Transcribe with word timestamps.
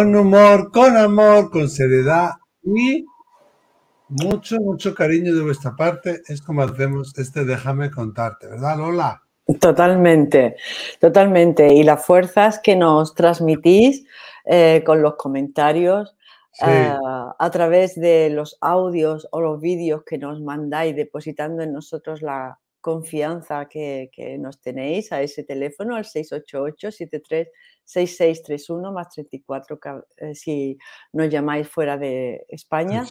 con 0.00 0.16
humor, 0.16 0.72
con 0.72 0.96
amor, 0.96 1.50
con 1.50 1.68
seriedad 1.68 2.30
y 2.62 3.04
mucho, 4.08 4.56
mucho 4.56 4.94
cariño 4.94 5.34
de 5.34 5.42
vuestra 5.42 5.76
parte. 5.76 6.22
Es 6.26 6.40
como 6.40 6.62
hacemos 6.62 7.12
este 7.18 7.44
Déjame 7.44 7.90
contarte, 7.90 8.46
¿verdad, 8.46 8.78
Lola? 8.78 9.22
Totalmente, 9.60 10.56
totalmente. 10.98 11.74
Y 11.74 11.82
las 11.82 12.02
fuerzas 12.02 12.60
que 12.60 12.76
nos 12.76 13.14
transmitís 13.14 14.06
eh, 14.46 14.82
con 14.86 15.02
los 15.02 15.16
comentarios, 15.16 16.16
eh, 16.66 16.94
a 17.38 17.50
través 17.50 17.94
de 17.94 18.30
los 18.30 18.56
audios 18.62 19.28
o 19.32 19.42
los 19.42 19.60
vídeos 19.60 20.02
que 20.04 20.16
nos 20.16 20.40
mandáis, 20.40 20.96
depositando 20.96 21.62
en 21.62 21.74
nosotros 21.74 22.22
la 22.22 22.58
confianza 22.80 23.68
que, 23.68 24.10
nos 24.38 24.60
tenéis 24.60 25.12
a 25.12 25.22
ese 25.22 25.44
teléfono, 25.44 25.94
al 25.96 26.04
688-736631 26.04 28.92
más 28.92 29.10
34 29.10 29.80
eh, 30.16 30.34
si 30.34 30.78
nos 31.12 31.28
llamáis 31.28 31.68
fuera 31.68 31.98
de 31.98 32.46
España. 32.48 33.04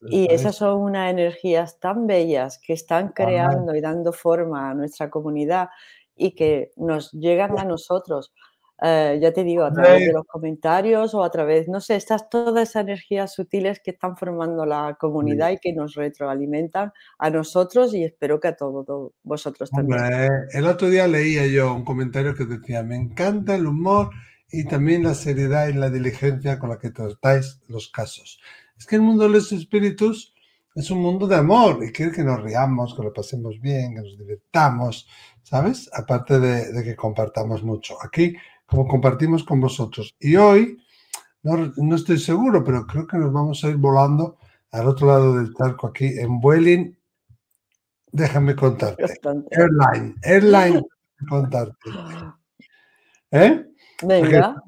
y 0.00 0.32
esas 0.32 0.56
son 0.56 0.80
unas 0.80 1.10
energías 1.10 1.78
tan 1.78 2.06
bellas 2.06 2.58
que 2.58 2.72
están 2.72 3.08
creando 3.08 3.74
y 3.74 3.80
dando 3.80 4.12
forma 4.12 4.70
a 4.70 4.74
nuestra 4.74 5.10
comunidad 5.10 5.68
y 6.14 6.34
que 6.34 6.72
nos 6.76 7.10
llegan 7.12 7.58
a 7.58 7.64
nosotros 7.64 8.32
eh, 8.84 9.20
ya 9.22 9.32
te 9.32 9.44
digo, 9.44 9.62
a 9.62 9.72
través 9.72 10.06
de 10.06 10.12
los 10.12 10.26
comentarios 10.26 11.14
o 11.14 11.22
a 11.22 11.30
través, 11.30 11.68
no 11.68 11.80
sé, 11.80 11.94
estas 11.94 12.28
todas 12.28 12.68
esas 12.68 12.82
energías 12.82 13.32
sutiles 13.32 13.78
que 13.78 13.92
están 13.92 14.16
formando 14.16 14.66
la 14.66 14.96
comunidad 14.98 15.50
y 15.52 15.58
que 15.58 15.72
nos 15.72 15.94
retroalimentan 15.94 16.92
a 17.18 17.30
nosotros 17.30 17.94
y 17.94 18.02
espero 18.02 18.40
que 18.40 18.48
a 18.48 18.56
todos 18.56 19.12
vosotros 19.22 19.70
también. 19.70 20.00
el 20.52 20.66
otro 20.66 20.90
día 20.90 21.06
leía 21.06 21.46
yo 21.46 21.72
un 21.72 21.84
comentario 21.84 22.34
que 22.34 22.44
decía, 22.44 22.82
me 22.82 22.96
encanta 22.96 23.54
el 23.54 23.68
humor 23.68 24.10
y 24.50 24.64
también 24.64 25.04
la 25.04 25.14
seriedad 25.14 25.68
y 25.68 25.74
la 25.74 25.88
diligencia 25.88 26.58
con 26.58 26.70
la 26.70 26.78
que 26.80 26.90
tratáis 26.90 27.60
los 27.68 27.88
casos. 27.88 28.40
Es 28.76 28.86
que 28.86 28.96
el 28.96 29.02
mundo 29.02 29.24
de 29.24 29.30
los 29.30 29.52
espíritus 29.52 30.34
es 30.74 30.90
un 30.90 31.00
mundo 31.00 31.28
de 31.28 31.36
amor 31.36 31.84
y 31.84 31.92
quiere 31.92 32.10
que 32.10 32.24
nos 32.24 32.42
riamos, 32.42 32.96
que 32.96 33.02
lo 33.04 33.12
pasemos 33.12 33.60
bien, 33.60 33.94
que 33.94 34.00
nos 34.00 34.18
divirtamos, 34.18 35.06
¿sabes? 35.42 35.88
Aparte 35.92 36.40
de, 36.40 36.72
de 36.72 36.82
que 36.82 36.96
compartamos 36.96 37.62
mucho. 37.62 37.96
Aquí 38.02 38.34
como 38.72 38.88
compartimos 38.88 39.44
con 39.44 39.60
vosotros. 39.60 40.16
Y 40.18 40.36
hoy, 40.36 40.82
no, 41.42 41.94
estoy 41.94 42.18
seguro, 42.18 42.64
pero 42.64 42.86
creo 42.86 43.06
que 43.06 43.18
nos 43.18 43.30
vamos 43.30 43.62
a 43.62 43.68
ir 43.68 43.76
volando 43.76 44.38
al 44.70 44.88
otro 44.88 45.08
lado 45.08 45.36
del 45.36 45.52
charco, 45.54 45.88
aquí 45.88 46.06
en 46.06 46.40
Vueling. 46.40 46.96
Déjame 48.10 48.56
contarte. 48.56 49.04
Airline, 49.50 50.16
airline, 50.22 50.82
contarte. 51.28 51.90
¿Eh? 53.30 53.66
Venga. 54.02 54.62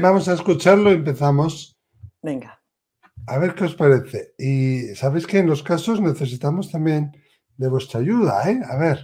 Vamos 0.00 0.28
a 0.28 0.32
escucharlo 0.32 0.90
y 0.90 0.94
empezamos. 0.94 1.78
Venga. 2.22 2.58
A 3.26 3.36
ver 3.36 3.54
qué 3.54 3.64
os 3.64 3.74
parece. 3.74 4.32
Y 4.38 4.94
sabéis 4.94 5.26
que 5.26 5.40
en 5.40 5.46
los 5.46 5.62
casos 5.62 6.00
necesitamos 6.00 6.70
también 6.70 7.12
de 7.58 7.68
vuestra 7.68 8.00
ayuda, 8.00 8.50
¿eh? 8.50 8.62
A 8.66 8.78
ver. 8.78 9.02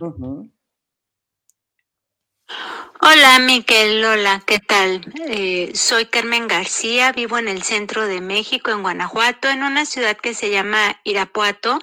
Hola, 3.00 3.38
Miquel. 3.38 4.04
Hola, 4.04 4.42
¿qué 4.44 4.58
tal? 4.58 5.00
Eh, 5.28 5.70
soy 5.74 6.06
Carmen 6.06 6.48
García, 6.48 7.12
vivo 7.12 7.38
en 7.38 7.46
el 7.46 7.62
centro 7.62 8.06
de 8.06 8.20
México, 8.20 8.72
en 8.72 8.82
Guanajuato, 8.82 9.48
en 9.48 9.62
una 9.62 9.86
ciudad 9.86 10.16
que 10.16 10.34
se 10.34 10.50
llama 10.50 11.00
Irapuato. 11.04 11.78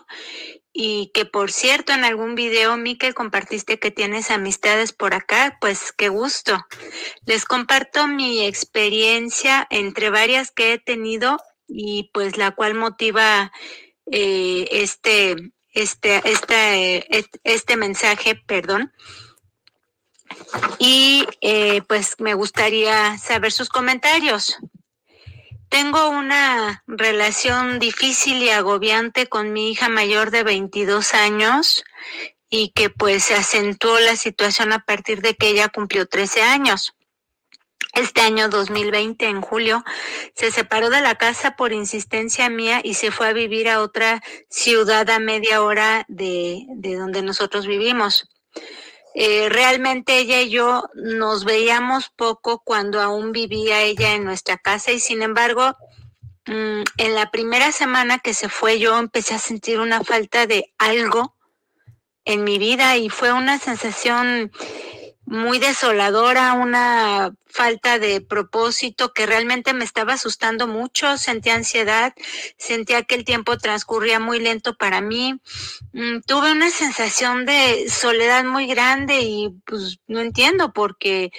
Y 0.73 1.11
que 1.13 1.23
por 1.23 1.53
cierto, 1.53 1.93
en 1.93 2.03
algún 2.03 2.35
video, 2.35 2.75
Miquel, 2.75 3.13
compartiste 3.13 3.79
que 3.79 3.91
tienes 3.91 4.29
amistades 4.29 4.91
por 4.91 5.13
acá, 5.13 5.57
pues 5.61 5.93
qué 5.93 6.09
gusto. 6.09 6.65
Les 7.25 7.45
comparto 7.45 8.07
mi 8.07 8.45
experiencia 8.45 9.65
entre 9.69 10.09
varias 10.09 10.51
que 10.51 10.73
he 10.73 10.79
tenido 10.79 11.37
y 11.65 12.09
pues 12.13 12.35
la 12.35 12.51
cual 12.51 12.73
motiva 12.73 13.53
eh, 14.11 14.67
este, 14.71 15.37
este, 15.71 16.21
este, 16.25 17.07
este 17.45 17.77
mensaje, 17.77 18.35
perdón 18.35 18.91
y 20.79 21.25
eh, 21.41 21.81
pues 21.87 22.15
me 22.19 22.33
gustaría 22.33 23.17
saber 23.17 23.51
sus 23.51 23.69
comentarios. 23.69 24.57
Tengo 25.69 26.09
una 26.09 26.83
relación 26.87 27.79
difícil 27.79 28.41
y 28.43 28.49
agobiante 28.49 29.27
con 29.27 29.51
mi 29.51 29.71
hija 29.71 29.89
mayor 29.89 30.31
de 30.31 30.43
22 30.43 31.13
años 31.13 31.83
y 32.49 32.69
que 32.69 32.89
pues 32.89 33.23
se 33.23 33.35
acentuó 33.35 33.99
la 33.99 34.15
situación 34.15 34.71
a 34.71 34.79
partir 34.79 35.21
de 35.21 35.35
que 35.35 35.47
ella 35.47 35.69
cumplió 35.69 36.05
13 36.05 36.43
años. 36.43 36.93
Este 37.93 38.21
año 38.21 38.49
2020, 38.49 39.25
en 39.25 39.41
julio, 39.41 39.83
se 40.35 40.51
separó 40.51 40.89
de 40.89 41.01
la 41.01 41.15
casa 41.15 41.55
por 41.55 41.71
insistencia 41.71 42.49
mía 42.49 42.81
y 42.83 42.95
se 42.95 43.09
fue 43.09 43.29
a 43.29 43.33
vivir 43.33 43.69
a 43.69 43.81
otra 43.81 44.21
ciudad 44.49 45.09
a 45.09 45.19
media 45.19 45.63
hora 45.63 46.05
de, 46.09 46.65
de 46.75 46.95
donde 46.95 47.21
nosotros 47.21 47.67
vivimos. 47.67 48.29
Eh, 49.17 49.47
realmente 49.47 50.19
ella 50.19 50.41
y 50.41 50.49
yo 50.49 50.89
nos 50.93 51.45
veíamos 51.45 52.09
poco 52.09 52.61
cuando 52.65 53.01
aún 53.01 53.31
vivía 53.31 53.81
ella 53.81 54.13
en 54.13 54.25
nuestra 54.25 54.57
casa 54.57 54.91
y 54.91 54.99
sin 54.99 55.21
embargo, 55.21 55.73
mm, 56.47 56.81
en 56.97 57.15
la 57.15 57.31
primera 57.31 57.71
semana 57.71 58.19
que 58.19 58.33
se 58.33 58.49
fue 58.49 58.77
yo 58.77 58.99
empecé 58.99 59.33
a 59.33 59.39
sentir 59.39 59.79
una 59.79 60.03
falta 60.03 60.47
de 60.47 60.73
algo 60.77 61.33
en 62.25 62.43
mi 62.43 62.57
vida 62.57 62.97
y 62.97 63.09
fue 63.09 63.31
una 63.31 63.57
sensación 63.57 64.51
muy 65.25 65.57
desoladora, 65.59 66.53
una 66.53 67.33
falta 67.47 67.99
de 67.99 68.21
propósito 68.21 69.13
que 69.13 69.25
realmente 69.25 69.73
me 69.73 69.83
estaba 69.83 70.13
asustando 70.13 70.67
mucho, 70.67 71.17
sentía 71.17 71.55
ansiedad, 71.55 72.13
sentía 72.57 73.03
que 73.03 73.15
el 73.15 73.25
tiempo 73.25 73.57
transcurría 73.57 74.19
muy 74.19 74.39
lento 74.39 74.75
para 74.75 75.01
mí, 75.01 75.39
mm, 75.93 76.19
tuve 76.27 76.51
una 76.51 76.69
sensación 76.69 77.45
de 77.45 77.89
soledad 77.89 78.43
muy 78.43 78.67
grande 78.67 79.21
y 79.21 79.49
pues 79.65 79.99
no 80.07 80.19
entiendo 80.19 80.73
porque 80.73 81.31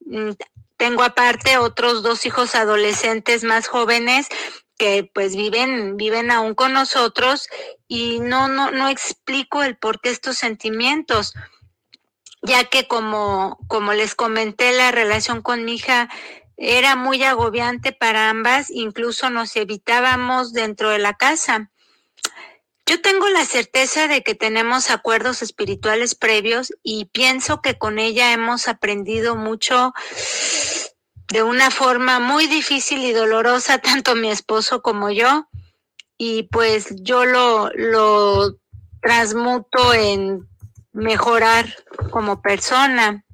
mm, 0.00 0.30
tengo 0.76 1.02
aparte 1.02 1.58
otros 1.58 2.02
dos 2.02 2.24
hijos 2.26 2.54
adolescentes 2.54 3.44
más 3.44 3.68
jóvenes 3.68 4.28
que 4.78 5.10
pues 5.12 5.36
viven, 5.36 5.96
viven 5.96 6.30
aún 6.30 6.54
con 6.54 6.72
nosotros 6.72 7.48
y 7.88 8.20
no, 8.20 8.48
no, 8.48 8.70
no 8.70 8.88
explico 8.88 9.62
el 9.62 9.76
por 9.76 10.00
qué 10.00 10.10
estos 10.10 10.38
sentimientos 10.38 11.34
ya 12.42 12.64
que 12.64 12.86
como, 12.86 13.58
como 13.68 13.92
les 13.92 14.14
comenté, 14.14 14.72
la 14.72 14.90
relación 14.90 15.42
con 15.42 15.64
mi 15.64 15.74
hija 15.74 16.08
era 16.56 16.96
muy 16.96 17.22
agobiante 17.22 17.92
para 17.92 18.30
ambas, 18.30 18.70
incluso 18.70 19.30
nos 19.30 19.54
evitábamos 19.56 20.52
dentro 20.52 20.90
de 20.90 20.98
la 20.98 21.14
casa. 21.14 21.70
Yo 22.84 23.00
tengo 23.02 23.28
la 23.28 23.44
certeza 23.44 24.08
de 24.08 24.22
que 24.22 24.34
tenemos 24.34 24.90
acuerdos 24.90 25.42
espirituales 25.42 26.14
previos 26.14 26.72
y 26.82 27.04
pienso 27.06 27.60
que 27.60 27.76
con 27.76 27.98
ella 27.98 28.32
hemos 28.32 28.66
aprendido 28.66 29.36
mucho 29.36 29.92
de 31.28 31.42
una 31.42 31.70
forma 31.70 32.18
muy 32.18 32.46
difícil 32.46 33.04
y 33.04 33.12
dolorosa, 33.12 33.78
tanto 33.82 34.14
mi 34.14 34.30
esposo 34.30 34.82
como 34.82 35.10
yo. 35.10 35.48
Y 36.16 36.44
pues 36.44 36.88
yo 37.02 37.24
lo, 37.24 37.70
lo 37.74 38.56
transmuto 39.02 39.94
en 39.94 40.48
mejorar 40.98 41.66
como 42.10 42.42
persona. 42.42 43.24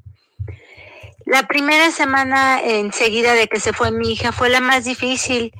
La 1.24 1.44
primera 1.46 1.90
semana 1.90 2.60
enseguida 2.62 3.34
de 3.34 3.48
que 3.48 3.58
se 3.58 3.72
fue 3.72 3.90
mi 3.90 4.12
hija 4.12 4.32
fue 4.32 4.50
la 4.50 4.60
más 4.60 4.84
difícil. 4.84 5.52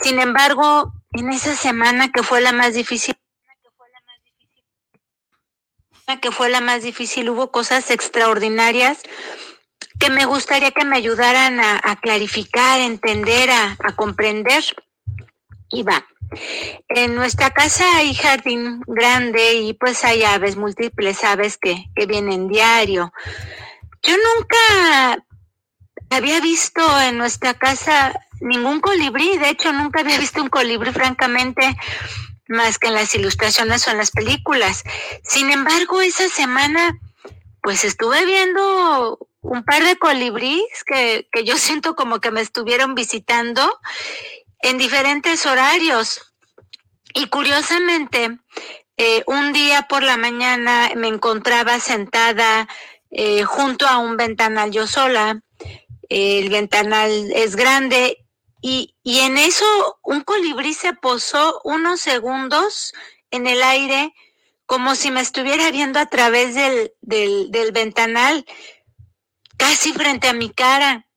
Sin 0.00 0.20
embargo, 0.20 0.92
en 1.12 1.30
esa 1.30 1.54
semana 1.56 2.12
que 2.12 2.22
fue 2.22 2.40
la 2.40 2.52
más 2.52 2.74
difícil, 2.74 3.16
que 6.20 6.32
fue 6.32 6.48
la 6.48 6.60
más 6.60 6.82
difícil, 6.82 7.30
hubo 7.30 7.52
cosas 7.52 7.90
extraordinarias 7.90 9.02
que 9.98 10.10
me 10.10 10.24
gustaría 10.24 10.70
que 10.70 10.84
me 10.84 10.96
ayudaran 10.96 11.60
a, 11.60 11.96
clarificar, 12.00 12.80
entender, 12.80 13.50
a, 13.50 13.76
a 13.78 13.94
comprender. 13.94 14.64
Y 15.68 15.82
va. 15.82 16.04
En 16.88 17.14
nuestra 17.14 17.50
casa 17.50 17.84
hay 17.96 18.14
jardín 18.14 18.80
grande 18.86 19.54
y 19.54 19.74
pues 19.74 20.04
hay 20.04 20.22
aves 20.22 20.56
múltiples, 20.56 21.24
aves 21.24 21.58
que, 21.58 21.86
que 21.94 22.06
vienen 22.06 22.48
diario. 22.48 23.12
Yo 24.02 24.14
nunca 24.16 25.24
había 26.10 26.40
visto 26.40 26.80
en 27.02 27.18
nuestra 27.18 27.54
casa 27.54 28.20
ningún 28.40 28.80
colibrí, 28.80 29.38
de 29.38 29.50
hecho 29.50 29.72
nunca 29.72 30.00
había 30.00 30.18
visto 30.18 30.42
un 30.42 30.48
colibrí 30.48 30.92
francamente 30.92 31.76
más 32.48 32.78
que 32.78 32.88
en 32.88 32.94
las 32.94 33.14
ilustraciones 33.14 33.86
o 33.86 33.90
en 33.90 33.98
las 33.98 34.10
películas. 34.10 34.82
Sin 35.22 35.50
embargo, 35.50 36.00
esa 36.00 36.28
semana 36.28 36.98
pues 37.62 37.84
estuve 37.84 38.24
viendo 38.24 39.18
un 39.42 39.64
par 39.64 39.84
de 39.84 39.96
colibríes 39.96 40.84
que, 40.84 41.28
que 41.30 41.44
yo 41.44 41.56
siento 41.56 41.94
como 41.94 42.20
que 42.20 42.30
me 42.30 42.40
estuvieron 42.40 42.94
visitando 42.94 43.78
en 44.62 44.78
diferentes 44.78 45.46
horarios. 45.46 46.32
Y 47.14 47.26
curiosamente, 47.26 48.38
eh, 48.96 49.24
un 49.26 49.52
día 49.52 49.86
por 49.88 50.02
la 50.02 50.16
mañana 50.16 50.90
me 50.96 51.08
encontraba 51.08 51.80
sentada 51.80 52.68
eh, 53.10 53.42
junto 53.44 53.86
a 53.86 53.98
un 53.98 54.16
ventanal 54.16 54.70
yo 54.70 54.86
sola. 54.86 55.42
El 56.08 56.50
ventanal 56.50 57.32
es 57.34 57.56
grande 57.56 58.24
y, 58.60 58.96
y 59.02 59.20
en 59.20 59.38
eso 59.38 59.98
un 60.02 60.20
colibrí 60.22 60.74
se 60.74 60.92
posó 60.92 61.60
unos 61.64 62.00
segundos 62.00 62.92
en 63.30 63.46
el 63.46 63.62
aire 63.62 64.12
como 64.66 64.94
si 64.94 65.10
me 65.10 65.20
estuviera 65.20 65.70
viendo 65.72 65.98
a 65.98 66.06
través 66.06 66.54
del, 66.54 66.92
del, 67.00 67.50
del 67.50 67.72
ventanal, 67.72 68.44
casi 69.56 69.92
frente 69.92 70.28
a 70.28 70.32
mi 70.32 70.48
cara, 70.50 71.08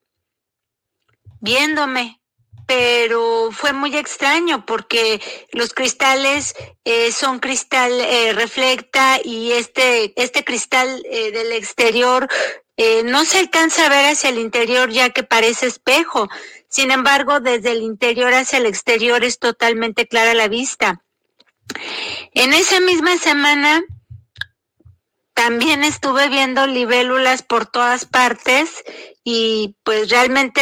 viéndome 1.38 2.20
pero 2.66 3.50
fue 3.52 3.72
muy 3.72 3.96
extraño 3.96 4.64
porque 4.66 5.20
los 5.52 5.74
cristales 5.74 6.54
eh, 6.84 7.12
son 7.12 7.38
cristal 7.38 7.92
eh, 8.00 8.32
reflecta 8.32 9.18
y 9.22 9.52
este, 9.52 10.12
este 10.20 10.44
cristal 10.44 11.02
eh, 11.10 11.30
del 11.30 11.52
exterior 11.52 12.28
eh, 12.76 13.04
no 13.04 13.24
se 13.24 13.38
alcanza 13.38 13.86
a 13.86 13.88
ver 13.88 14.06
hacia 14.06 14.30
el 14.30 14.38
interior 14.38 14.90
ya 14.90 15.10
que 15.10 15.22
parece 15.22 15.66
espejo. 15.66 16.28
Sin 16.68 16.90
embargo, 16.90 17.40
desde 17.40 17.70
el 17.70 17.82
interior 17.82 18.34
hacia 18.34 18.58
el 18.58 18.66
exterior 18.66 19.22
es 19.24 19.38
totalmente 19.38 20.08
clara 20.08 20.34
la 20.34 20.48
vista. 20.48 21.02
En 22.32 22.52
esa 22.52 22.80
misma 22.80 23.16
semana 23.18 23.84
también 25.34 25.82
estuve 25.82 26.28
viendo 26.28 26.66
libélulas 26.66 27.42
por 27.42 27.66
todas 27.66 28.06
partes 28.06 28.84
y 29.24 29.76
pues 29.82 30.08
realmente 30.08 30.60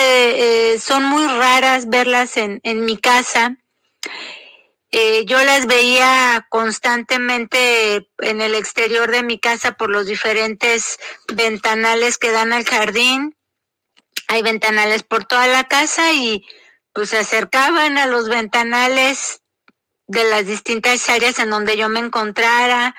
eh, 0.72 0.80
son 0.80 1.04
muy 1.04 1.26
raras 1.26 1.88
verlas 1.88 2.36
en, 2.38 2.60
en 2.64 2.84
mi 2.84 2.96
casa. 2.96 3.58
Eh, 4.90 5.24
yo 5.26 5.42
las 5.44 5.66
veía 5.66 6.46
constantemente 6.50 8.10
en 8.18 8.40
el 8.40 8.54
exterior 8.54 9.10
de 9.10 9.22
mi 9.22 9.38
casa 9.38 9.72
por 9.72 9.90
los 9.90 10.06
diferentes 10.06 10.98
ventanales 11.32 12.18
que 12.18 12.30
dan 12.30 12.52
al 12.52 12.64
jardín. 12.64 13.36
Hay 14.28 14.42
ventanales 14.42 15.02
por 15.02 15.24
toda 15.24 15.46
la 15.46 15.64
casa 15.64 16.12
y 16.12 16.46
pues 16.94 17.10
se 17.10 17.18
acercaban 17.18 17.98
a 17.98 18.06
los 18.06 18.28
ventanales 18.28 19.42
de 20.06 20.24
las 20.24 20.46
distintas 20.46 21.08
áreas 21.08 21.38
en 21.38 21.50
donde 21.50 21.76
yo 21.76 21.88
me 21.88 22.00
encontrara 22.00 22.94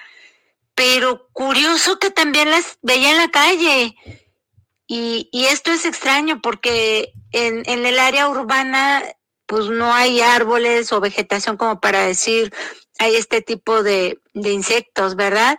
pero 0.75 1.29
curioso 1.33 1.99
que 1.99 2.09
también 2.09 2.49
las 2.49 2.77
veía 2.81 3.11
en 3.11 3.17
la 3.17 3.29
calle. 3.29 3.95
Y, 4.87 5.29
y 5.31 5.45
esto 5.45 5.71
es 5.71 5.85
extraño 5.85 6.41
porque 6.41 7.13
en, 7.31 7.63
en, 7.65 7.85
el 7.85 7.99
área 7.99 8.29
urbana 8.29 9.03
pues 9.45 9.67
no 9.67 9.93
hay 9.93 10.21
árboles 10.21 10.91
o 10.91 10.99
vegetación 10.99 11.57
como 11.57 11.79
para 11.79 12.05
decir 12.05 12.53
hay 12.99 13.15
este 13.15 13.41
tipo 13.41 13.83
de, 13.83 14.19
insectos, 14.33 15.15
¿verdad? 15.15 15.57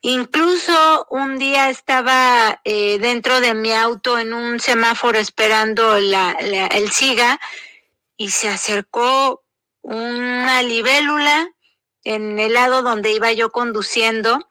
Incluso 0.00 1.06
un 1.10 1.38
día 1.38 1.70
estaba 1.70 2.60
eh, 2.64 2.98
dentro 2.98 3.40
de 3.40 3.54
mi 3.54 3.72
auto 3.72 4.18
en 4.18 4.32
un 4.32 4.60
semáforo 4.60 5.18
esperando 5.18 5.98
la, 5.98 6.36
la, 6.40 6.66
el 6.68 6.90
SIGA 6.90 7.40
y 8.16 8.30
se 8.30 8.48
acercó 8.48 9.44
una 9.82 10.62
libélula 10.62 11.50
en 12.08 12.38
el 12.38 12.54
lado 12.54 12.80
donde 12.80 13.12
iba 13.12 13.30
yo 13.32 13.50
conduciendo, 13.50 14.48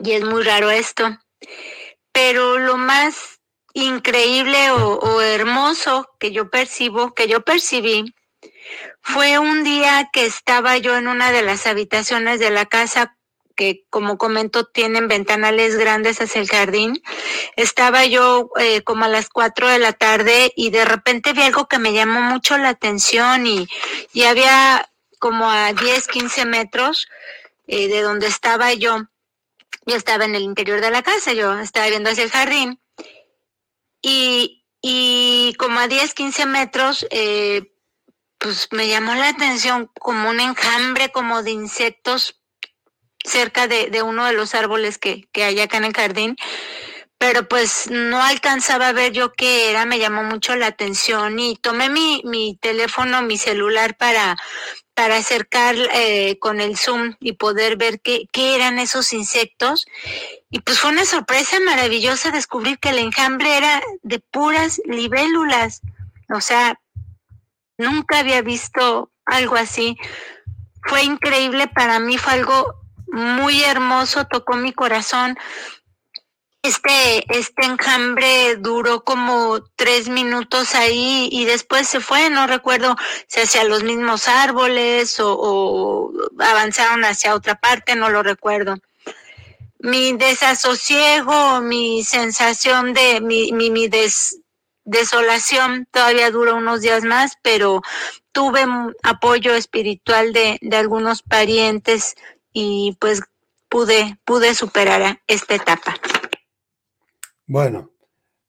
y 0.00 0.12
es 0.12 0.24
muy 0.24 0.42
raro 0.42 0.72
esto, 0.72 1.16
pero 2.10 2.58
lo 2.58 2.76
más 2.76 3.38
increíble 3.74 4.72
o, 4.72 5.20
hermoso 5.20 6.10
que 6.18 6.32
yo 6.32 6.50
percibo, 6.50 7.14
que 7.14 7.28
yo 7.28 7.42
percibí, 7.42 8.12
fue 9.00 9.38
un 9.38 9.62
día 9.62 10.10
que 10.12 10.26
estaba 10.26 10.78
yo 10.78 10.96
en 10.96 11.06
una 11.06 11.30
de 11.30 11.42
las 11.42 11.64
habitaciones 11.68 12.40
de 12.40 12.50
la 12.50 12.66
casa 12.66 13.16
que 13.54 13.84
como 13.88 14.18
comento 14.18 14.64
tienen 14.64 15.06
ventanales 15.06 15.76
grandes 15.76 16.20
hacia 16.20 16.40
el 16.40 16.48
jardín. 16.48 17.00
Estaba 17.54 18.04
yo 18.04 18.50
eh, 18.58 18.82
como 18.82 19.04
a 19.04 19.08
las 19.08 19.28
cuatro 19.28 19.68
de 19.68 19.78
la 19.78 19.92
tarde 19.92 20.52
y 20.56 20.70
de 20.70 20.84
repente 20.84 21.32
vi 21.34 21.42
algo 21.42 21.68
que 21.68 21.78
me 21.78 21.92
llamó 21.92 22.20
mucho 22.20 22.58
la 22.58 22.70
atención 22.70 23.46
y, 23.46 23.68
y 24.12 24.24
había 24.24 24.88
como 25.18 25.50
a 25.50 25.72
10, 25.72 26.08
15 26.08 26.44
metros 26.44 27.08
eh, 27.66 27.88
de 27.88 28.02
donde 28.02 28.26
estaba 28.26 28.72
yo. 28.72 29.08
Yo 29.86 29.96
estaba 29.96 30.24
en 30.24 30.34
el 30.34 30.42
interior 30.42 30.80
de 30.80 30.90
la 30.90 31.02
casa, 31.02 31.32
yo 31.32 31.58
estaba 31.58 31.88
viendo 31.88 32.10
hacia 32.10 32.24
el 32.24 32.30
jardín. 32.30 32.80
Y, 34.02 34.64
y 34.80 35.54
como 35.58 35.80
a 35.80 35.88
10, 35.88 36.14
15 36.14 36.46
metros, 36.46 37.06
eh, 37.10 37.72
pues 38.38 38.68
me 38.70 38.88
llamó 38.88 39.14
la 39.14 39.28
atención 39.28 39.90
como 39.98 40.30
un 40.30 40.40
enjambre 40.40 41.10
como 41.10 41.42
de 41.42 41.50
insectos 41.50 42.40
cerca 43.24 43.66
de, 43.66 43.90
de 43.90 44.02
uno 44.02 44.24
de 44.24 44.32
los 44.32 44.54
árboles 44.54 44.98
que, 44.98 45.28
que 45.32 45.44
hay 45.44 45.60
acá 45.60 45.78
en 45.78 45.84
el 45.84 45.92
jardín 45.92 46.36
pero 47.18 47.48
pues 47.48 47.90
no 47.90 48.22
alcanzaba 48.22 48.88
a 48.88 48.92
ver 48.92 49.12
yo 49.12 49.32
qué 49.32 49.70
era, 49.70 49.84
me 49.84 49.98
llamó 49.98 50.22
mucho 50.22 50.54
la 50.54 50.68
atención 50.68 51.38
y 51.38 51.56
tomé 51.56 51.90
mi, 51.90 52.22
mi 52.24 52.56
teléfono, 52.56 53.22
mi 53.22 53.36
celular 53.36 53.96
para, 53.96 54.36
para 54.98 55.18
acercar 55.18 55.76
eh, 55.94 56.40
con 56.40 56.60
el 56.60 56.76
zoom 56.76 57.14
y 57.20 57.34
poder 57.34 57.76
ver 57.76 58.00
qué, 58.00 58.26
qué 58.32 58.56
eran 58.56 58.80
esos 58.80 59.12
insectos. 59.12 59.86
Y 60.50 60.58
pues 60.58 60.80
fue 60.80 60.90
una 60.90 61.04
sorpresa 61.04 61.60
maravillosa 61.60 62.32
descubrir 62.32 62.80
que 62.80 62.88
el 62.88 62.98
enjambre 62.98 63.56
era 63.56 63.80
de 64.02 64.18
puras 64.18 64.80
libélulas. 64.86 65.82
O 66.34 66.40
sea, 66.40 66.80
nunca 67.76 68.18
había 68.18 68.42
visto 68.42 69.12
algo 69.24 69.54
así. 69.54 69.96
Fue 70.82 71.04
increíble 71.04 71.68
para 71.68 72.00
mí, 72.00 72.18
fue 72.18 72.32
algo 72.32 72.74
muy 73.06 73.62
hermoso, 73.62 74.26
tocó 74.26 74.56
mi 74.56 74.72
corazón 74.72 75.38
este, 76.62 77.24
este 77.38 77.66
enjambre 77.66 78.56
duró 78.56 79.04
como 79.04 79.60
tres 79.76 80.08
minutos 80.08 80.74
ahí 80.74 81.28
y 81.30 81.44
después 81.44 81.88
se 81.88 82.00
fue, 82.00 82.30
no 82.30 82.46
recuerdo 82.46 82.96
si 83.26 83.40
hacia 83.40 83.64
los 83.64 83.84
mismos 83.84 84.28
árboles 84.28 85.16
o, 85.20 86.12
avanzaron 86.38 87.04
hacia 87.04 87.34
otra 87.34 87.54
parte, 87.54 87.94
no 87.96 88.10
lo 88.10 88.22
recuerdo. 88.22 88.76
Mi 89.78 90.12
desasosiego, 90.12 91.60
mi 91.60 92.02
sensación 92.02 92.92
de 92.92 93.20
mi, 93.20 93.52
mi, 93.52 93.70
mi 93.70 93.86
des, 93.86 94.40
desolación 94.84 95.86
todavía 95.90 96.30
duró 96.30 96.56
unos 96.56 96.80
días 96.80 97.04
más, 97.04 97.34
pero 97.42 97.82
tuve 98.32 98.66
apoyo 99.04 99.54
espiritual 99.54 100.32
de, 100.32 100.58
de 100.60 100.76
algunos 100.76 101.22
parientes 101.22 102.16
y 102.52 102.96
pues 103.00 103.22
pude, 103.68 104.18
pude 104.24 104.54
superar 104.54 105.20
esta 105.28 105.54
etapa. 105.54 105.94
Bueno, 107.50 107.92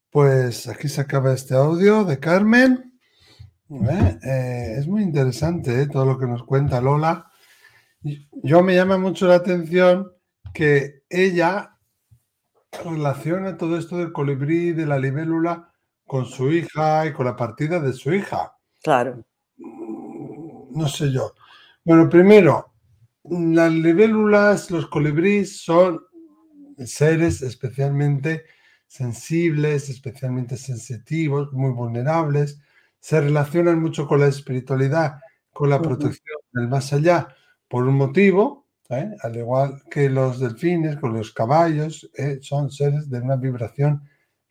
pues 0.10 0.68
aquí 0.68 0.90
se 0.90 1.00
acaba 1.00 1.34
este 1.34 1.56
audio 1.56 2.04
de 2.04 2.20
Carmen. 2.20 3.00
¿Eh? 3.70 4.20
Eh, 4.22 4.76
es 4.78 4.88
muy 4.88 5.04
interesante 5.04 5.84
¿eh? 5.84 5.88
todo 5.88 6.06
lo 6.06 6.20
que 6.20 6.28
nos 6.28 6.44
cuenta 6.44 6.82
Lola. 6.82 7.32
Yo 8.44 8.62
me 8.62 8.76
llama 8.76 8.98
mucho 8.98 9.26
la 9.26 9.36
atención 9.36 10.12
que 10.54 11.04
ella 11.10 11.78
relaciona 12.84 13.56
todo 13.56 13.78
esto 13.78 13.98
del 13.98 14.12
colibrí, 14.12 14.74
de 14.74 14.86
la 14.86 15.00
libélula, 15.00 15.74
con 16.06 16.26
su 16.26 16.52
hija 16.52 17.06
y 17.06 17.14
con 17.14 17.26
la 17.26 17.38
partida 17.38 17.80
de 17.80 17.94
su 17.94 18.14
hija. 18.14 18.54
Claro. 18.84 19.24
No 20.72 20.90
sé 20.90 21.10
yo. 21.10 21.36
Bueno, 21.86 22.10
primero, 22.10 22.74
las 23.24 23.72
libélulas, 23.72 24.70
los 24.72 24.88
colibríes 24.88 25.62
son 25.62 26.02
seres 26.84 27.42
especialmente 27.42 28.44
sensibles, 28.90 29.88
especialmente 29.88 30.58
sensitivos, 30.58 31.54
muy 31.54 31.72
vulnerables, 31.72 32.60
se 33.00 33.22
relacionan 33.22 33.80
mucho 33.80 34.08
con 34.08 34.20
la 34.20 34.28
espiritualidad, 34.28 35.22
con 35.54 35.70
la 35.70 35.82
protección 35.82 36.40
del 36.52 36.68
más 36.68 36.92
allá, 36.92 37.28
por 37.68 37.88
un 37.88 37.96
motivo, 37.96 38.66
¿eh? 38.90 39.12
al 39.22 39.38
igual 39.38 39.84
que 39.92 40.10
los 40.10 40.40
delfines, 40.40 40.98
con 40.98 41.14
los 41.14 41.32
caballos, 41.32 42.10
¿eh? 42.16 42.40
son 42.42 42.72
seres 42.72 43.10
de 43.10 43.20
una 43.20 43.36
vibración 43.36 44.02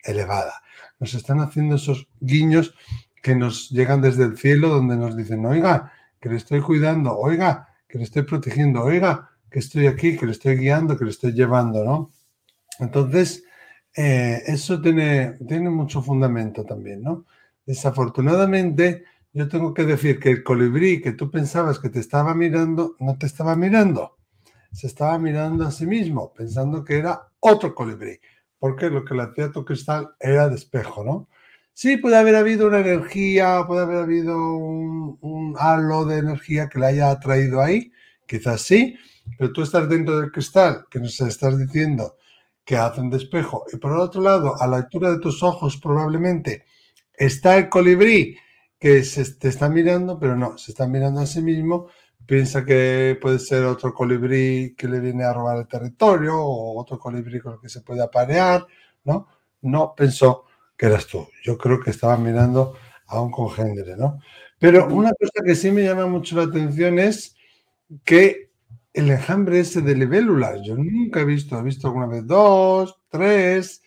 elevada. 0.01 0.53
Nos 0.99 1.13
están 1.13 1.41
haciendo 1.41 1.75
esos 1.75 2.07
guiños 2.21 2.73
que 3.21 3.35
nos 3.35 3.69
llegan 3.69 4.01
desde 4.01 4.23
el 4.23 4.37
cielo, 4.37 4.69
donde 4.69 4.95
nos 4.95 5.17
dicen, 5.17 5.45
oiga, 5.45 5.91
que 6.21 6.29
le 6.29 6.37
estoy 6.37 6.61
cuidando, 6.61 7.17
oiga, 7.17 7.67
que 7.89 7.97
le 7.97 8.05
estoy 8.05 8.23
protegiendo, 8.23 8.83
oiga, 8.83 9.31
que 9.51 9.59
estoy 9.59 9.87
aquí, 9.87 10.15
que 10.15 10.25
le 10.25 10.31
estoy 10.31 10.55
guiando, 10.55 10.97
que 10.97 11.03
le 11.03 11.11
estoy 11.11 11.33
llevando, 11.33 11.83
¿no? 11.83 12.11
Entonces, 12.79 13.43
eh, 13.95 14.43
eso 14.45 14.81
tiene, 14.81 15.37
tiene 15.47 15.69
mucho 15.69 16.01
fundamento 16.01 16.63
también, 16.63 17.01
¿no? 17.01 17.25
Desafortunadamente, 17.65 19.03
yo 19.33 19.47
tengo 19.47 19.73
que 19.73 19.85
decir 19.85 20.19
que 20.19 20.29
el 20.31 20.43
colibrí 20.43 21.01
que 21.01 21.13
tú 21.13 21.29
pensabas 21.29 21.79
que 21.79 21.89
te 21.89 21.99
estaba 21.99 22.33
mirando, 22.33 22.95
no 22.99 23.17
te 23.17 23.25
estaba 23.25 23.55
mirando. 23.55 24.17
Se 24.71 24.87
estaba 24.87 25.17
mirando 25.17 25.65
a 25.65 25.71
sí 25.71 25.85
mismo, 25.87 26.33
pensando 26.33 26.83
que 26.83 26.97
era 26.97 27.29
otro 27.39 27.73
colibrí, 27.73 28.19
porque 28.59 28.89
lo 28.89 29.03
que 29.03 29.15
le 29.15 29.23
hacía 29.23 29.51
tu 29.51 29.65
cristal 29.65 30.09
era 30.19 30.47
de 30.49 30.55
espejo, 30.55 31.03
¿no? 31.03 31.27
Sí, 31.73 31.97
puede 31.97 32.17
haber 32.17 32.35
habido 32.35 32.67
una 32.67 32.79
energía, 32.79 33.63
puede 33.65 33.81
haber 33.83 33.97
habido 33.99 34.35
un, 34.57 35.17
un 35.21 35.55
halo 35.57 36.05
de 36.05 36.17
energía 36.17 36.67
que 36.69 36.79
le 36.79 36.87
haya 36.87 37.09
atraído 37.09 37.61
ahí, 37.61 37.91
quizás 38.27 38.61
sí, 38.61 38.95
pero 39.37 39.53
tú 39.53 39.61
estás 39.63 39.87
dentro 39.89 40.19
del 40.19 40.31
cristal, 40.31 40.85
que 40.89 40.99
nos 40.99 41.19
estás 41.21 41.57
diciendo 41.57 42.15
que 42.69 42.77
hacen 42.77 43.09
de 43.09 43.17
espejo. 43.17 43.65
Y 43.73 43.77
por 43.77 43.93
el 43.93 43.99
otro 43.99 44.21
lado, 44.21 44.53
a 44.61 44.67
la 44.67 44.77
altura 44.77 45.09
de 45.09 45.17
tus 45.17 45.41
ojos 45.41 45.77
probablemente 45.77 46.65
está 47.17 47.57
el 47.57 47.67
colibrí 47.67 48.37
que 48.77 49.03
se 49.03 49.25
te 49.33 49.47
está 49.47 49.69
mirando, 49.69 50.19
pero 50.19 50.35
no, 50.35 50.55
se 50.55 50.69
está 50.73 50.87
mirando 50.87 51.19
a 51.19 51.25
sí 51.25 51.41
mismo, 51.41 51.87
piensa 52.27 52.63
que 52.63 53.17
puede 53.19 53.39
ser 53.39 53.63
otro 53.63 53.91
colibrí 53.91 54.75
que 54.77 54.87
le 54.87 54.99
viene 54.99 55.23
a 55.23 55.33
robar 55.33 55.57
el 55.57 55.67
territorio 55.67 56.37
o 56.37 56.79
otro 56.79 56.99
colibrí 56.99 57.39
con 57.39 57.53
el 57.53 57.59
que 57.59 57.69
se 57.69 57.81
puede 57.81 58.03
aparear, 58.03 58.67
¿no? 59.03 59.27
No 59.63 59.95
pensó 59.95 60.45
que 60.77 60.85
eras 60.85 61.07
tú. 61.07 61.27
Yo 61.43 61.57
creo 61.57 61.79
que 61.79 61.89
estaba 61.89 62.17
mirando 62.17 62.75
a 63.07 63.19
un 63.19 63.31
congénere, 63.31 63.97
¿no? 63.97 64.19
Pero 64.59 64.85
una 64.89 65.11
cosa 65.19 65.43
que 65.43 65.55
sí 65.55 65.71
me 65.71 65.81
llama 65.85 66.05
mucho 66.05 66.35
la 66.35 66.43
atención 66.43 66.99
es 66.99 67.35
que 68.05 68.48
el 68.99 69.11
enjambre 69.11 69.59
ese 69.59 69.81
de 69.81 69.95
libélulas, 69.95 70.61
yo 70.63 70.75
nunca 70.75 71.21
he 71.21 71.25
visto, 71.25 71.57
he 71.59 71.63
visto 71.63 71.87
alguna 71.87 72.07
vez 72.07 72.25
dos, 72.25 72.99
tres, 73.09 73.81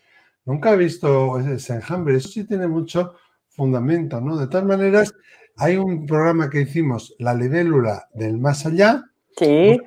nunca 0.45 0.73
he 0.73 0.77
visto 0.77 1.39
ese 1.39 1.75
enjambre, 1.75 2.17
eso 2.17 2.29
sí 2.29 2.45
tiene 2.45 2.67
mucho 2.67 3.15
fundamento, 3.49 4.21
¿no? 4.21 4.37
De 4.37 4.47
todas 4.47 4.67
maneras, 4.67 5.15
hay 5.57 5.77
un 5.77 6.07
programa 6.07 6.51
que 6.51 6.63
hicimos, 6.63 7.15
la 7.19 7.35
libélula 7.35 8.09
del 8.15 8.39
más 8.39 8.67
allá. 8.67 9.05
Sí. 9.37 9.79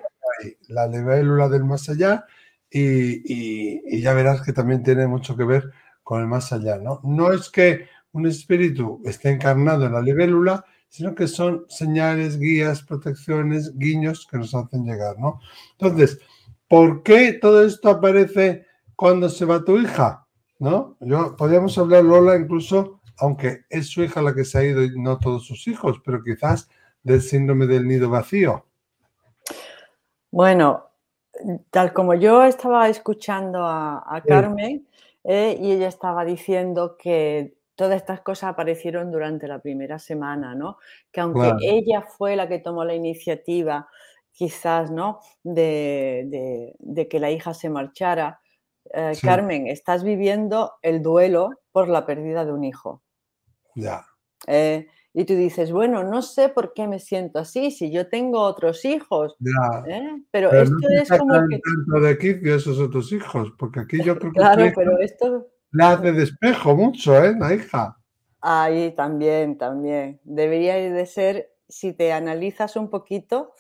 La 0.68 0.88
libélula 0.88 1.50
del 1.50 1.64
más 1.64 1.90
allá 1.90 2.26
y, 2.70 4.02
ya 4.02 4.14
verás 4.14 4.42
que 4.42 4.54
también 4.54 4.84
tiene 4.84 5.08
mucho 5.08 5.36
que 5.36 5.46
ver 5.46 5.72
con 6.04 6.22
el 6.22 6.28
más 6.28 6.52
allá, 6.52 6.78
¿no? 6.78 7.02
No 7.04 7.32
es 7.32 7.50
que 7.50 7.88
un 8.12 8.28
espíritu 8.28 9.02
esté 9.06 9.30
encarnado 9.30 9.86
en 9.86 9.94
la 9.94 10.02
libélula, 10.02 10.66
sino 10.96 11.14
que 11.14 11.28
son 11.28 11.66
señales, 11.68 12.40
guías, 12.40 12.82
protecciones, 12.82 13.78
guiños 13.78 14.26
que 14.32 14.38
nos 14.38 14.56
hacen 14.56 14.86
llegar, 14.86 15.20
¿no? 15.20 15.42
Entonces, 15.78 16.20
¿por 16.70 17.04
qué 17.04 17.34
todo 17.34 17.66
esto 17.66 17.90
aparece 17.90 18.66
cuando 18.96 19.28
se 19.28 19.44
va 19.44 19.66
tu 19.66 19.78
hija? 19.78 20.26
¿No? 20.58 20.96
Yo 21.02 21.36
podríamos 21.36 21.78
hablar, 21.78 22.06
Lola, 22.06 22.38
incluso 22.38 23.02
aunque 23.18 23.66
es 23.70 23.88
su 23.88 24.04
hija 24.04 24.22
la 24.22 24.34
que 24.34 24.46
se 24.46 24.58
ha 24.58 24.64
ido 24.64 24.86
y 24.86 24.98
no 24.98 25.20
todos 25.20 25.46
sus 25.46 25.68
hijos, 25.68 26.02
pero 26.06 26.24
quizás 26.24 26.70
del 27.04 27.22
síndrome 27.22 27.68
del 27.68 27.86
nido 27.86 28.10
vacío. 28.10 28.66
Bueno, 30.32 30.92
tal 31.72 31.92
como 31.92 32.14
yo 32.14 32.46
estaba 32.46 32.88
escuchando 32.88 33.66
a, 33.66 34.24
Carmen 34.26 34.88
eh, 35.26 35.60
y 35.62 35.74
ella 35.74 35.90
estaba 35.90 36.24
diciendo 36.24 36.96
que 36.98 37.55
todas 37.76 37.98
estas 37.98 38.22
cosas 38.22 38.52
aparecieron 38.52 39.12
durante 39.12 39.48
la 39.48 39.60
primera 39.60 40.00
semana, 40.00 40.56
¿no? 40.56 40.78
Que 41.12 41.22
aunque 41.22 41.54
ella 41.62 42.02
fue 42.02 42.36
la 42.36 42.48
que 42.48 42.60
tomó 42.60 42.84
la 42.84 42.96
iniciativa, 42.96 43.88
quizás, 44.32 44.92
¿no? 44.92 45.20
De, 45.44 46.76
que 47.10 47.20
la 47.20 47.32
hija 47.32 47.54
se 47.54 47.70
marchara, 47.70 48.40
eh, 48.94 49.14
Carmen, 49.22 49.68
estás 49.68 50.04
viviendo 50.04 50.74
el 50.82 51.02
duelo 51.02 51.50
por 51.72 51.88
la 51.90 52.06
pérdida 52.06 52.46
de 52.46 52.54
un 52.54 52.64
hijo. 52.64 53.02
Ya. 53.76 54.06
Eh, 54.48 54.88
y 55.14 55.24
tú 55.24 55.34
dices, 55.34 55.72
bueno, 55.72 56.04
no 56.04 56.22
sé 56.22 56.50
por 56.50 56.74
qué 56.74 56.88
me 56.88 57.00
siento 57.00 57.40
así, 57.40 57.72
si 57.72 57.90
yo 57.90 58.10
tengo 58.10 58.42
otros 58.42 58.84
hijos. 58.84 59.38
¿eh? 59.88 60.22
Pero, 60.30 60.52
esto 60.52 60.76
es 60.90 61.10
como 61.10 61.34
que... 61.48 61.60
tanto 61.60 62.06
de 62.06 62.18
quicio 62.18 62.56
esos 62.56 62.80
otros 62.80 63.12
hijos, 63.14 63.54
porque 63.58 63.80
aquí 63.80 64.04
yo 64.04 64.18
creo 64.18 64.34
que... 64.34 64.40
Claro, 64.40 64.72
pero 64.76 65.00
esto... 65.00 65.48
Le 65.76 65.84
hace 65.84 66.12
despejo 66.14 66.74
mucho, 66.74 67.22
¿eh? 67.22 67.36
La 67.38 67.54
hija. 67.54 67.98
Ahí 68.40 68.92
también, 68.96 69.58
también. 69.58 70.22
Debería 70.24 70.76
de 70.76 71.06
ser, 71.06 71.52
si 71.68 71.92
te 71.92 72.14
analizas 72.14 72.78
un 72.78 72.90
poquito, 72.90 73.52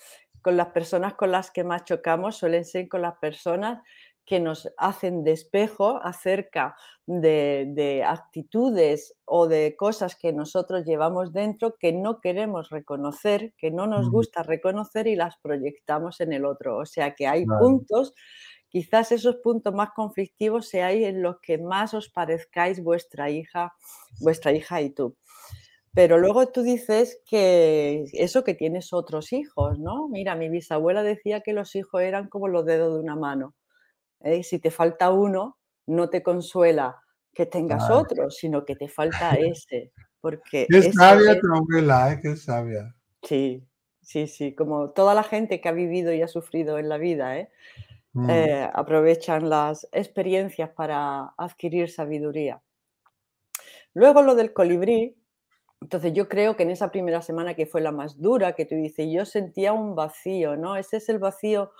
con 0.41 0.55
las 0.55 0.67
personas 0.67 1.15
con 1.15 1.31
las 1.31 1.51
que 1.51 1.65
más 1.65 1.84
chocamos, 1.84 2.38
suelen 2.38 2.63
ser 2.63 2.88
con 2.88 3.01
las 3.01 3.17
personas 3.17 3.81
que 4.25 4.39
nos 4.39 4.72
hacen 4.77 5.24
despejo 5.24 6.00
acerca 6.01 6.77
de, 7.05 8.03
actitudes 8.07 9.15
o 9.25 9.48
de 9.48 9.75
cosas 9.75 10.15
que 10.15 10.34
nosotros 10.34 10.86
llevamos 10.86 11.34
dentro 11.34 11.75
que 11.77 11.91
no 11.91 12.22
queremos 12.22 12.69
reconocer, 12.69 13.53
que 13.57 13.72
no 13.72 13.88
nos 13.88 14.10
gusta 14.10 14.41
reconocer 14.41 15.07
y 15.07 15.15
las 15.15 15.36
proyectamos 15.38 16.22
en 16.22 16.31
el 16.31 16.45
otro. 16.45 16.77
O 16.77 16.86
sea 16.86 17.13
que 17.13 17.27
hay 17.27 17.45
puntos, 17.45 18.13
quizás 18.75 19.13
esos 19.13 19.38
puntos 19.38 19.74
más 19.74 19.91
conflictivos 19.96 20.67
seáis 20.67 21.05
en 21.05 21.22
los 21.22 21.39
que 21.39 21.58
más 21.58 21.94
os 21.94 22.10
parezcáis 22.10 22.84
vuestra 22.84 23.29
hija, 23.29 23.74
vuestra 24.20 24.51
hija 24.51 24.82
y 24.82 24.89
tú. 24.89 25.15
Pero 25.94 26.17
luego 26.17 26.48
tú 26.48 26.62
dices 26.62 27.22
que 27.25 28.03
eso 28.12 28.44
que 28.44 28.53
tienes 28.53 28.91
otros 28.91 29.32
hijos, 29.32 29.79
¿no? 29.79 30.10
Mira, 30.10 30.36
mi 30.36 30.50
bisabuela 30.50 31.03
decía 31.03 31.39
que 31.39 31.53
los 31.53 31.74
hijos 31.77 32.01
eran 32.01 32.27
como 32.27 32.50
los 32.50 32.65
dedos 32.65 32.96
de 32.96 33.00
una 33.00 33.15
mano. 33.15 33.55
¿eh? 34.20 34.44
Si 34.44 34.60
te 34.60 34.72
falta 34.72 35.10
uno, 35.10 35.58
no 35.88 36.10
te 36.10 36.22
consuela 36.22 37.01
que 37.34 37.46
tengas 37.46 37.89
otro, 37.89 38.29
sino 38.29 38.65
que 38.65 38.75
te 38.75 38.89
falta 38.89 39.36
ese. 39.36 39.94
Porque 40.20 40.67
Qué 40.70 40.91
sabia 40.91 41.39
tu 41.39 41.48
abuela, 41.48 42.12
¿eh? 42.12 42.20
Qué 42.22 42.36
sabia. 42.36 42.94
Sí, 43.24 43.65
sí, 44.01 44.27
sí, 44.27 44.53
como 44.53 44.89
toda 44.89 45.13
la 45.13 45.24
gente 45.24 45.62
que 45.62 45.70
ha 45.70 45.72
vivido 45.72 46.13
y 46.13 46.22
ha 46.22 46.27
sufrido 46.27 46.77
en 46.77 46.89
la 46.89 46.98
vida, 46.98 47.38
¿eh? 47.38 47.50
Mm. 48.15 48.29
Eh, 48.29 48.69
aprovechan 48.74 49.50
las 49.50 49.89
experiencias 49.91 50.69
para 50.69 51.34
adquirir 51.38 51.89
sabiduría. 51.89 52.62
Luego 53.93 54.22
lo 54.22 54.36
del 54.36 54.53
colibrí, 54.53 55.17
entonces 55.81 56.13
yo 56.13 56.29
creo 56.29 56.55
que 56.55 56.63
en 56.63 56.72
esa 56.72 56.91
primera 56.91 57.22
semana 57.22 57.55
que 57.55 57.65
fue 57.65 57.81
la 57.81 57.91
más 57.91 58.22
dura, 58.22 58.53
que 58.53 58.65
tú 58.65 58.75
dices, 58.75 59.07
yo 59.12 59.25
sentía 59.25 59.74
un 59.74 59.95
vacío, 59.95 60.55
¿no? 60.55 60.77
Ese 60.77 60.98
es 60.98 61.10
el 61.10 61.19
vacío 61.19 61.72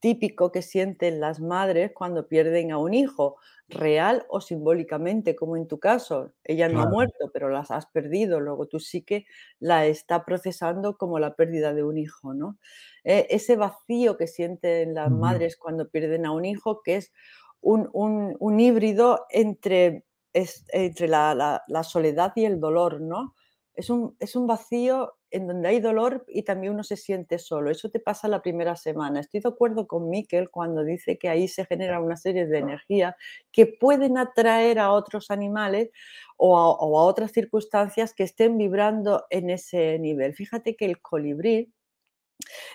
típico 0.00 0.50
que 0.50 0.62
sienten 0.62 1.20
las 1.20 1.40
madres 1.40 1.92
cuando 1.94 2.26
pierden 2.26 2.72
a 2.72 2.78
un 2.78 2.94
hijo, 2.94 3.36
real 3.70 4.26
o 4.28 4.40
simbólicamente, 4.40 5.36
como 5.36 5.56
en 5.56 5.66
tu 5.66 5.78
caso. 5.78 6.32
Ella 6.44 6.68
no 6.68 6.82
ha 6.82 6.86
muerto, 6.86 7.30
pero 7.32 7.48
las 7.48 7.70
has 7.70 7.86
perdido, 7.86 8.40
luego 8.40 8.66
tú 8.66 8.80
sí 8.80 9.02
que 9.02 9.26
la 9.58 9.86
está 9.86 10.24
procesando 10.24 10.96
como 10.96 11.18
la 11.18 11.34
pérdida 11.34 11.72
de 11.72 11.84
un 11.84 11.96
hijo, 11.96 12.34
¿no? 12.34 12.58
E, 13.04 13.26
ese 13.30 13.56
vacío 13.56 14.16
que 14.16 14.26
sienten 14.26 14.94
las 14.94 15.10
madres 15.10 15.56
cuando 15.56 15.88
pierden 15.88 16.26
a 16.26 16.32
un 16.32 16.44
hijo, 16.44 16.82
que 16.82 16.96
es 16.96 17.12
un, 17.60 18.60
híbrido 18.60 19.26
entre, 19.30 20.04
entre 20.32 21.08
la, 21.08 21.62
la, 21.66 21.84
soledad 21.84 22.32
y 22.34 22.44
el 22.44 22.60
dolor, 22.60 23.00
¿no? 23.00 23.34
Es 23.74 23.90
un, 23.90 24.16
es 24.18 24.36
un 24.36 24.46
vacío 24.46 25.14
en 25.30 25.46
donde 25.46 25.68
hay 25.68 25.80
dolor 25.80 26.24
y 26.28 26.42
también 26.42 26.72
uno 26.74 26.84
se 26.84 26.96
siente 26.96 27.38
solo. 27.38 27.70
Eso 27.70 27.90
te 27.90 28.00
pasa 28.00 28.28
la 28.28 28.42
primera 28.42 28.76
semana. 28.76 29.20
Estoy 29.20 29.40
de 29.40 29.48
acuerdo 29.48 29.86
con 29.86 30.08
Miquel 30.10 30.50
cuando 30.50 30.84
dice 30.84 31.18
que 31.18 31.28
ahí 31.28 31.48
se 31.48 31.64
genera 31.64 32.00
una 32.00 32.16
serie 32.16 32.46
de 32.46 32.58
energías 32.58 33.14
que 33.52 33.66
pueden 33.66 34.18
atraer 34.18 34.78
a 34.78 34.92
otros 34.92 35.30
animales 35.30 35.90
o 36.36 36.56
a, 36.56 37.04
otras 37.04 37.32
circunstancias 37.32 38.14
que 38.14 38.24
estén 38.24 38.58
vibrando 38.58 39.26
en 39.30 39.50
ese 39.50 39.98
nivel. 39.98 40.34
Fíjate 40.34 40.76
que 40.76 40.86
el 40.86 41.00
colibrí, 41.00 41.72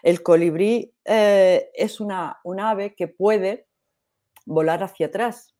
el 0.04 0.24
colibrí 0.24 0.94
eh, 1.04 1.72
es 1.74 2.00
una, 2.00 2.40
un 2.44 2.60
ave 2.60 2.96
que 2.96 3.08
puede 3.08 3.68
volar 4.46 4.84
hacia 4.84 5.08
atrás. 5.08 5.56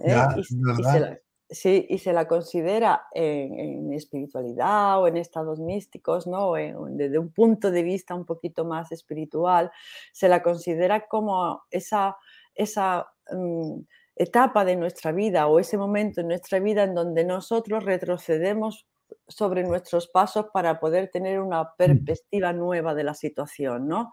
¿eh? 0.00 1.20
Sí, 1.48 1.86
y 1.88 1.98
se 1.98 2.12
la 2.12 2.26
considera 2.26 3.06
en, 3.12 3.92
espiritualidad 3.92 5.00
o 5.00 5.06
en 5.06 5.16
estados 5.16 5.60
místicos, 5.60 6.26
¿no? 6.26 6.54
desde 6.54 7.20
un 7.20 7.30
punto 7.30 7.70
de 7.70 7.84
vista 7.84 8.16
un 8.16 8.24
poquito 8.24 8.64
más 8.64 8.90
espiritual, 8.90 9.70
se 10.12 10.28
la 10.28 10.42
considera 10.42 11.06
como 11.06 11.62
esa, 11.70 12.16
esa 12.52 13.06
mm, 13.30 13.78
etapa 14.16 14.64
de 14.64 14.74
nuestra 14.74 15.12
vida 15.12 15.46
o 15.46 15.60
ese 15.60 15.78
momento 15.78 16.20
en 16.20 16.28
nuestra 16.28 16.58
vida 16.58 16.82
en 16.82 16.94
donde 16.94 17.24
nosotros 17.24 17.84
retrocedemos 17.84 18.88
sobre 19.28 19.62
nuestros 19.62 20.08
pasos 20.08 20.46
para 20.52 20.80
poder 20.80 21.10
tener 21.10 21.40
una 21.40 21.62
mm. 21.62 21.68
perspectiva 21.76 22.52
nueva 22.52 22.94
de 22.94 23.04
la 23.04 23.14
situación, 23.14 23.86
¿no? 23.86 24.12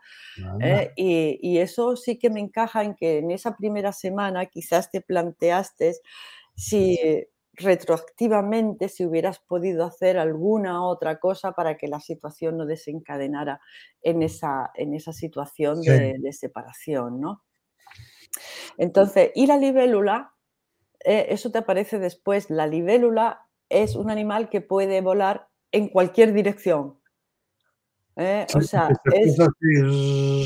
Eh, 0.62 0.92
y, 0.96 1.40
y, 1.42 1.58
eso 1.60 1.96
sí 1.96 2.20
que 2.20 2.30
me 2.30 2.40
encaja 2.40 2.84
en 2.84 2.94
que 2.94 3.20
en 3.20 3.32
esa 3.32 3.56
primera 3.56 3.92
semana 3.92 4.46
quizás 4.46 4.92
te 4.92 5.02
planteaste 5.02 5.96
si 6.56 7.28
retroactivamente 7.56 8.90
si 8.90 9.06
hubieras 9.06 9.40
podido 9.40 9.86
hacer 9.86 10.18
alguna 10.18 10.86
otra 10.86 11.20
cosa 11.20 11.52
para 11.52 11.78
que 11.78 11.88
la 11.88 12.00
situación 12.00 12.58
no 12.58 12.66
desencadenara 12.66 13.62
en 14.02 14.24
esa, 14.24 14.72
en 14.76 14.94
esa 14.94 15.14
situación 15.14 15.82
de, 15.82 16.34
separación, 16.34 17.20
¿no? 17.20 17.44
Entonces, 18.78 19.32
y 19.36 19.46
la 19.46 19.58
libélula, 19.58 20.34
eh, 21.06 21.28
eso 21.30 21.52
te 21.52 21.60
aparece 21.60 22.00
después, 22.00 22.50
la 22.50 22.66
libélula 22.66 23.48
es 23.70 23.96
un 23.96 24.10
animal 24.10 24.50
que 24.50 24.62
puede 24.62 25.02
volar 25.02 25.48
en 25.72 25.90
cualquier 25.90 26.34
dirección. 26.34 27.00
¿Eh? 28.16 28.46
o 28.56 28.62
sea, 28.62 28.90
es, 29.12 29.38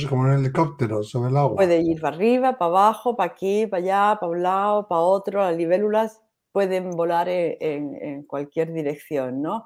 como 0.08 0.24
un 0.24 0.34
helicóptero 0.34 1.04
sobre 1.04 1.30
el 1.30 1.38
agua. 1.38 1.56
Puede 1.56 1.82
ir 1.82 2.00
para 2.02 2.16
arriba, 2.16 2.58
para 2.58 2.70
abajo, 2.70 3.16
para 3.16 3.32
aquí, 3.32 3.68
para 3.68 3.84
allá, 3.84 4.18
para 4.20 4.32
un 4.32 4.44
lado, 4.44 4.88
para 4.88 5.02
otro. 5.02 5.42
Las 5.42 5.56
libélulas 5.56 6.22
pueden 6.52 6.92
volar 6.92 7.30
e, 7.30 7.58
en, 7.60 8.24
cualquier 8.24 8.74
dirección, 8.74 9.42
¿no? 9.42 9.66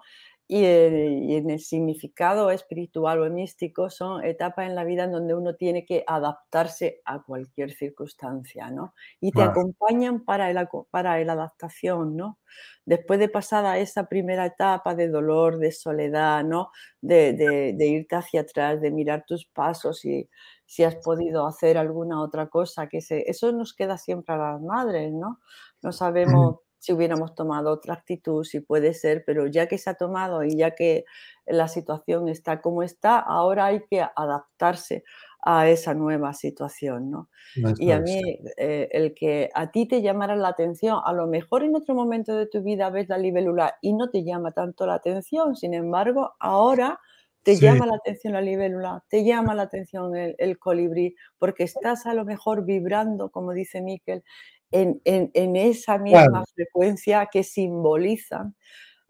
Y, 0.53 0.65
en 0.65 1.49
el 1.49 1.61
significado 1.61 2.51
espiritual 2.51 3.21
o 3.21 3.29
místico 3.29 3.89
son 3.89 4.25
etapas 4.25 4.67
en 4.67 4.75
la 4.75 4.83
vida 4.83 5.05
en 5.05 5.13
donde 5.13 5.33
uno 5.33 5.55
tiene 5.55 5.85
que 5.85 6.03
adaptarse 6.05 6.99
a 7.05 7.23
cualquier 7.23 7.71
circunstancia, 7.71 8.69
¿no? 8.69 8.93
Y 9.21 9.31
te 9.31 9.43
acompañan 9.43 10.25
para, 10.25 10.51
el, 10.51 10.67
para 10.89 11.17
la 11.23 11.33
adaptación, 11.33 12.17
¿no? 12.17 12.37
Después 12.83 13.17
de 13.21 13.29
pasada 13.29 13.77
esa 13.77 14.09
primera 14.09 14.45
etapa 14.45 14.93
de 14.93 15.07
dolor, 15.07 15.57
de 15.57 15.71
soledad, 15.71 16.43
¿no? 16.43 16.71
De, 16.99 17.31
de 17.31 17.87
irte 17.87 18.17
hacia 18.17 18.41
atrás, 18.41 18.81
de 18.81 18.91
mirar 18.91 19.23
tus 19.25 19.45
pasos 19.45 20.03
y 20.03 20.29
si 20.65 20.83
has 20.83 20.97
podido 20.97 21.47
hacer 21.47 21.77
alguna 21.77 22.21
otra 22.21 22.49
cosa, 22.49 22.87
que 22.87 22.99
se, 22.99 23.23
eso 23.29 23.53
nos 23.53 23.73
queda 23.73 23.97
siempre 23.97 24.35
a 24.35 24.37
las 24.37 24.61
madres, 24.61 25.13
¿no? 25.13 25.39
No 25.81 25.93
sabemos 25.93 26.57
si 26.81 26.93
hubiéramos 26.93 27.35
tomado 27.35 27.69
otra 27.69 27.93
actitud, 27.93 28.43
si 28.43 28.59
puede 28.59 28.95
ser, 28.95 29.23
pero 29.23 29.45
ya 29.45 29.67
que 29.67 29.77
se 29.77 29.91
ha 29.91 29.93
tomado 29.93 30.43
y 30.43 30.57
ya 30.57 30.71
que 30.71 31.05
la 31.45 31.67
situación 31.67 32.27
está 32.27 32.59
como 32.59 32.81
está, 32.81 33.19
ahora 33.19 33.65
hay 33.67 33.81
que 33.87 34.01
adaptarse 34.01 35.03
a 35.43 35.69
esa 35.69 35.93
nueva 35.93 36.33
situación, 36.33 37.11
¿no? 37.11 37.29
y 37.77 37.91
a 37.91 37.99
mí, 37.99 38.19
eh, 38.57 38.89
el 38.91 39.13
que 39.13 39.51
a 39.53 39.69
ti 39.69 39.87
te 39.87 40.01
llamara 40.01 40.35
la 40.35 40.47
atención, 40.47 40.99
a 41.05 41.13
lo 41.13 41.27
mejor 41.27 41.63
en 41.63 41.75
otro 41.75 41.93
momento 41.93 42.35
de 42.35 42.47
tu 42.47 42.63
vida 42.63 42.89
ves 42.89 43.09
la 43.09 43.19
libélula 43.19 43.75
y 43.81 43.93
no 43.93 44.09
te 44.09 44.23
llama 44.23 44.51
tanto 44.51 44.87
la 44.87 44.95
atención, 44.95 45.55
sin 45.55 45.75
embargo, 45.75 46.33
ahora 46.39 46.99
te 47.43 47.57
llama 47.57 47.85
la 47.85 47.95
atención 47.95 48.33
la 48.33 48.41
libélula, 48.41 49.03
te 49.07 49.23
llama 49.23 49.53
la 49.53 49.63
atención 49.63 50.15
el, 50.15 50.35
el, 50.39 50.57
colibrí, 50.57 51.15
porque 51.37 51.63
estás 51.63 52.07
a 52.07 52.15
lo 52.15 52.25
mejor 52.25 52.65
vibrando, 52.65 53.29
como 53.29 53.53
dice 53.53 53.81
Miquel, 53.81 54.23
en, 54.71 55.55
esa 55.55 55.97
misma 55.97 56.43
frecuencia 56.55 57.27
que 57.31 57.43
simbolizan 57.43 58.55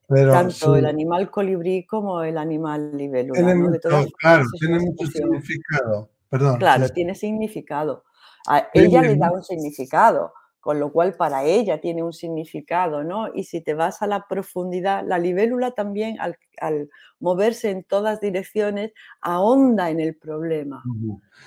tanto 0.08 0.76
el 0.76 0.86
animal 0.86 1.30
colibrí 1.32 1.86
como 1.86 2.22
el 2.24 2.38
animal 2.38 2.98
libélula. 2.98 3.56
claro, 4.18 4.46
tiene 4.60 4.80
mucho 4.80 5.08
significado. 5.08 6.10
Perdón. 6.30 6.60
Claro, 6.60 6.90
tiene 6.90 7.16
significado. 7.16 8.04
A 8.48 8.70
ella 8.74 9.02
le 9.02 9.16
da 9.16 9.32
un 9.32 9.44
significado 9.44 10.34
con 10.62 10.80
lo 10.80 10.92
cual 10.94 11.16
para 11.16 11.44
ella 11.44 11.82
tiene 11.82 12.04
un 12.04 12.14
significado, 12.14 13.04
¿no? 13.04 13.34
Y 13.34 13.46
si 13.46 13.62
te 13.62 13.74
vas 13.74 14.04
a 14.04 14.08
la 14.08 14.28
profundidad, 14.30 15.04
la 15.04 15.18
libélula 15.18 15.72
también 15.72 16.18
al, 16.20 16.38
moverse 17.20 17.72
en 17.72 17.84
todas 17.84 18.22
direcciones 18.22 18.94
ahonda 19.22 19.90
en 19.90 20.00
el 20.00 20.16
problema. 20.16 20.84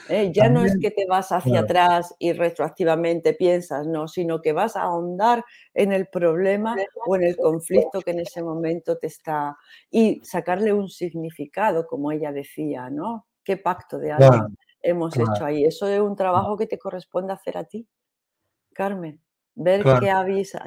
¿eh? 0.09 0.33
Ya 0.35 0.49
no 0.49 0.65
es 0.65 0.77
que 0.81 0.91
te 0.91 1.07
vas 1.07 1.31
hacia 1.31 1.61
atrás 1.61 2.13
y 2.19 2.33
retroactivamente 2.33 3.35
piensas, 3.35 3.87
no, 3.87 4.09
sino 4.09 4.43
que 4.43 4.53
vas 4.53 4.75
a 4.75 4.83
ahondar 4.83 5.45
en 5.73 5.93
el 5.93 6.09
problema 6.09 6.75
o 7.07 7.15
en 7.15 7.23
el 7.23 7.37
conflicto 7.37 8.01
que 8.01 8.11
en 8.11 8.21
ese 8.21 8.43
momento 8.43 8.99
te 8.99 9.07
está... 9.07 9.57
y 9.91 10.21
sacarle 10.25 10.73
un 10.73 10.89
significado, 10.89 11.87
como 11.87 12.11
ella 12.11 12.33
decía, 12.33 12.91
¿no? 12.91 13.27
¿Qué 13.45 13.57
pacto 13.57 13.99
de 13.99 14.11
alma 14.11 14.49
hemos 14.83 15.17
hecho 15.17 15.45
ahí? 15.45 15.65
Eso 15.65 15.87
es 15.87 16.01
un 16.01 16.17
trabajo 16.17 16.57
que 16.57 16.67
te 16.67 16.79
corresponde 16.79 17.33
hacer 17.33 17.57
a 17.57 17.65
ti. 17.65 17.87
Carmen, 18.75 19.21
ver 19.55 19.83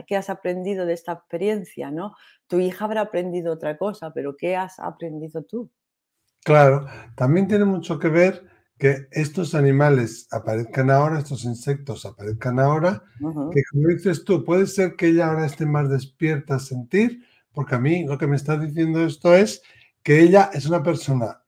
qué, 0.07 0.15
has 0.15 0.29
aprendido 0.29 0.85
de 0.85 0.93
esta 0.93 1.13
experiencia, 1.13 1.91
¿no? 1.91 2.15
Tu 2.47 2.59
hija 2.59 2.85
habrá 2.85 3.01
aprendido 3.01 3.53
otra 3.53 3.77
cosa, 3.77 4.13
pero 4.13 4.35
¿qué 4.35 4.55
has 4.55 4.79
aprendido 4.79 5.43
tú? 5.43 5.69
Claro, 6.43 6.87
también 7.15 7.47
tiene 7.47 7.65
mucho 7.65 7.99
que 7.99 8.09
ver 8.09 8.45
que 8.77 9.07
estos 9.11 9.55
animales 9.55 10.27
aparezcan 10.31 10.91
ahora, 10.91 11.19
estos 11.19 11.43
insectos 11.43 12.05
aparezcan 12.05 12.59
ahora, 12.59 13.03
que 13.19 13.61
como 13.71 13.87
dices 13.87 14.23
tú, 14.23 14.45
puede 14.45 14.67
ser 14.67 14.95
que 14.95 15.07
ella 15.07 15.27
ahora 15.27 15.45
esté 15.45 15.65
más 15.65 15.89
despierta 15.89 16.55
a 16.55 16.59
sentir, 16.59 17.23
porque 17.51 17.75
a 17.75 17.79
mí 17.79 18.05
lo 18.05 18.17
que 18.17 18.27
me 18.27 18.35
está 18.35 18.57
diciendo 18.57 19.03
esto 19.05 19.33
es 19.33 19.61
que 20.03 20.21
ella 20.21 20.51
es 20.53 20.65
una 20.67 20.83
persona 20.83 21.41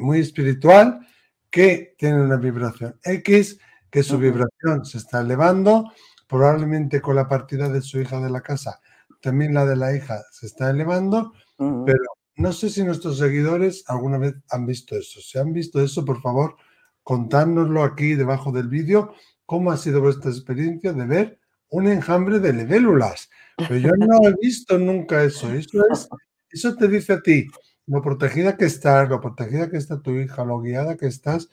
muy 0.00 0.20
espiritual 0.20 1.06
que 1.50 1.94
tiene 1.98 2.22
una 2.22 2.36
vibración 2.36 2.98
X 3.04 3.60
que 3.90 4.02
su 4.02 4.18
vibración 4.18 4.84
se 4.84 4.98
está 4.98 5.20
elevando, 5.20 5.92
probablemente 6.26 7.00
con 7.00 7.16
la 7.16 7.28
partida 7.28 7.68
de 7.68 7.80
su 7.80 8.00
hija 8.00 8.20
de 8.20 8.30
la 8.30 8.40
casa, 8.40 8.80
también 9.20 9.54
la 9.54 9.66
de 9.66 9.76
la 9.76 9.94
hija 9.94 10.22
se 10.30 10.46
está 10.46 10.70
elevando, 10.70 11.32
pero 11.56 12.04
no 12.36 12.52
sé 12.52 12.70
si 12.70 12.84
nuestros 12.84 13.18
seguidores 13.18 13.84
alguna 13.88 14.18
vez 14.18 14.34
han 14.50 14.64
visto 14.64 14.96
eso. 14.96 15.20
Si 15.20 15.38
han 15.38 15.52
visto 15.52 15.80
eso, 15.80 16.04
por 16.04 16.20
favor, 16.20 16.56
contárnoslo 17.02 17.82
aquí 17.82 18.14
debajo 18.14 18.52
del 18.52 18.68
vídeo, 18.68 19.12
cómo 19.44 19.72
ha 19.72 19.76
sido 19.76 20.00
vuestra 20.00 20.30
experiencia 20.30 20.92
de 20.92 21.06
ver 21.06 21.40
un 21.70 21.88
enjambre 21.88 22.38
de 22.38 22.52
libélulas. 22.52 23.28
Pero 23.56 23.76
yo 23.76 23.90
no 23.96 24.28
he 24.28 24.34
visto 24.40 24.78
nunca 24.78 25.24
eso. 25.24 25.52
Eso, 25.52 25.82
es, 25.90 26.08
eso 26.50 26.76
te 26.76 26.86
dice 26.86 27.14
a 27.14 27.20
ti 27.20 27.46
lo 27.86 28.02
protegida 28.02 28.56
que 28.56 28.66
estás, 28.66 29.08
lo 29.08 29.20
protegida 29.20 29.68
que 29.70 29.78
está 29.78 30.00
tu 30.00 30.12
hija, 30.12 30.44
lo 30.44 30.60
guiada 30.60 30.96
que 30.96 31.06
estás 31.06 31.48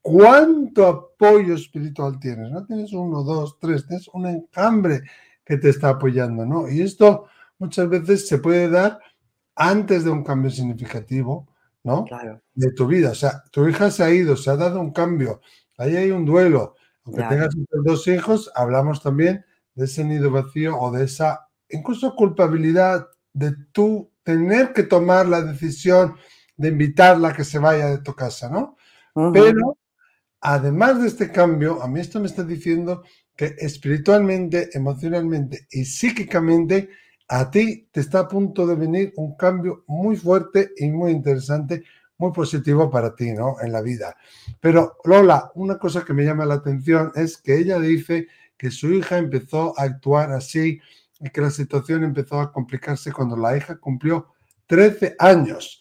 ¿Cuánto 0.00 0.86
apoyo 0.86 1.54
espiritual 1.54 2.18
tienes? 2.18 2.50
No 2.50 2.64
tienes 2.66 2.92
uno, 2.92 3.22
dos, 3.22 3.58
tres, 3.58 3.86
tienes 3.86 4.08
un 4.08 4.26
enjambre 4.26 5.02
que 5.44 5.56
te 5.56 5.70
está 5.70 5.90
apoyando, 5.90 6.44
¿no? 6.44 6.68
Y 6.68 6.82
esto 6.82 7.26
muchas 7.58 7.88
veces 7.88 8.28
se 8.28 8.38
puede 8.38 8.68
dar 8.68 8.98
antes 9.54 10.04
de 10.04 10.10
un 10.10 10.22
cambio 10.22 10.50
significativo, 10.50 11.48
¿no? 11.82 12.04
De 12.54 12.72
tu 12.72 12.86
vida. 12.86 13.10
O 13.10 13.14
sea, 13.14 13.42
tu 13.50 13.66
hija 13.68 13.90
se 13.90 14.04
ha 14.04 14.10
ido, 14.10 14.36
se 14.36 14.50
ha 14.50 14.56
dado 14.56 14.80
un 14.80 14.92
cambio, 14.92 15.40
ahí 15.78 15.96
hay 15.96 16.10
un 16.10 16.24
duelo. 16.24 16.74
Aunque 17.04 17.22
tengas 17.22 17.50
dos 17.84 18.06
hijos, 18.08 18.50
hablamos 18.54 19.02
también 19.02 19.44
de 19.74 19.84
ese 19.86 20.04
nido 20.04 20.30
vacío 20.30 20.78
o 20.78 20.90
de 20.90 21.04
esa 21.04 21.48
incluso 21.68 22.14
culpabilidad 22.14 23.08
de 23.32 23.54
tú 23.72 24.10
tener 24.22 24.72
que 24.72 24.84
tomar 24.84 25.26
la 25.26 25.42
decisión 25.42 26.16
de 26.56 26.68
invitarla 26.68 27.28
a 27.28 27.34
que 27.34 27.44
se 27.44 27.58
vaya 27.58 27.86
de 27.86 27.98
tu 27.98 28.14
casa, 28.14 28.48
¿no? 28.48 28.76
Pero 29.32 29.78
además 30.40 31.00
de 31.00 31.08
este 31.08 31.30
cambio, 31.30 31.82
a 31.82 31.88
mí 31.88 32.00
esto 32.00 32.20
me 32.20 32.26
está 32.26 32.42
diciendo 32.42 33.02
que 33.36 33.54
espiritualmente, 33.58 34.70
emocionalmente 34.74 35.66
y 35.70 35.84
psíquicamente, 35.84 36.90
a 37.28 37.50
ti 37.50 37.88
te 37.90 38.00
está 38.00 38.20
a 38.20 38.28
punto 38.28 38.66
de 38.66 38.74
venir 38.74 39.12
un 39.16 39.36
cambio 39.36 39.84
muy 39.86 40.16
fuerte 40.16 40.72
y 40.76 40.90
muy 40.90 41.12
interesante, 41.12 41.84
muy 42.18 42.32
positivo 42.32 42.90
para 42.90 43.14
ti, 43.14 43.32
¿no? 43.32 43.56
En 43.62 43.72
la 43.72 43.80
vida. 43.80 44.16
Pero 44.60 44.98
Lola, 45.04 45.50
una 45.54 45.78
cosa 45.78 46.04
que 46.04 46.12
me 46.12 46.24
llama 46.24 46.44
la 46.44 46.54
atención 46.54 47.12
es 47.14 47.38
que 47.38 47.56
ella 47.56 47.78
dice 47.78 48.28
que 48.56 48.70
su 48.70 48.92
hija 48.92 49.18
empezó 49.18 49.78
a 49.78 49.84
actuar 49.84 50.32
así 50.32 50.80
y 51.20 51.30
que 51.30 51.40
la 51.40 51.50
situación 51.50 52.04
empezó 52.04 52.40
a 52.40 52.52
complicarse 52.52 53.12
cuando 53.12 53.36
la 53.36 53.56
hija 53.56 53.76
cumplió 53.76 54.34
13 54.66 55.16
años. 55.18 55.80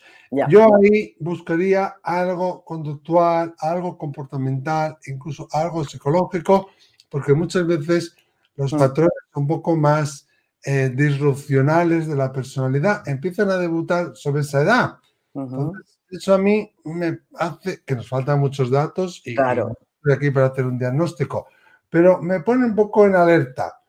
Yo 0.50 0.76
ahí 0.76 1.16
buscaría 1.20 1.96
algo 2.02 2.64
conductual, 2.64 3.54
algo 3.60 3.98
comportamental, 3.98 4.98
incluso 5.08 5.48
algo 5.52 5.84
psicológico, 5.84 6.70
porque 7.10 7.34
muchas 7.34 7.68
veces 7.68 8.16
los 8.56 8.74
mm. 8.74 8.78
patrones 8.78 9.12
un 9.36 9.48
poco 9.48 9.76
más 9.76 10.28
eh, 10.66 10.92
disrupcionales 10.96 12.08
de 12.08 12.16
la 12.16 12.32
personalidad 12.32 13.08
empiezan 13.08 13.50
a 13.50 13.58
debutar 13.58 14.16
sobre 14.16 14.42
esa 14.42 14.62
edad. 14.62 14.98
eso 16.10 16.34
a 16.34 16.38
mí 16.38 16.72
me 16.86 17.20
hace 17.36 17.82
que 17.86 17.96
nos 17.96 18.08
faltan 18.08 18.40
muchos 18.40 18.72
datos 18.72 19.22
y, 19.26 19.32
estoy 19.32 20.14
aquí 20.14 20.32
para 20.32 20.48
hacer 20.48 20.66
un 20.66 20.78
diagnóstico, 20.78 21.48
pero 21.90 22.22
me 22.22 22.40
pone 22.42 22.66
un 22.66 22.76
poco 22.76 23.06
en 23.06 23.16
alerta. 23.16 23.80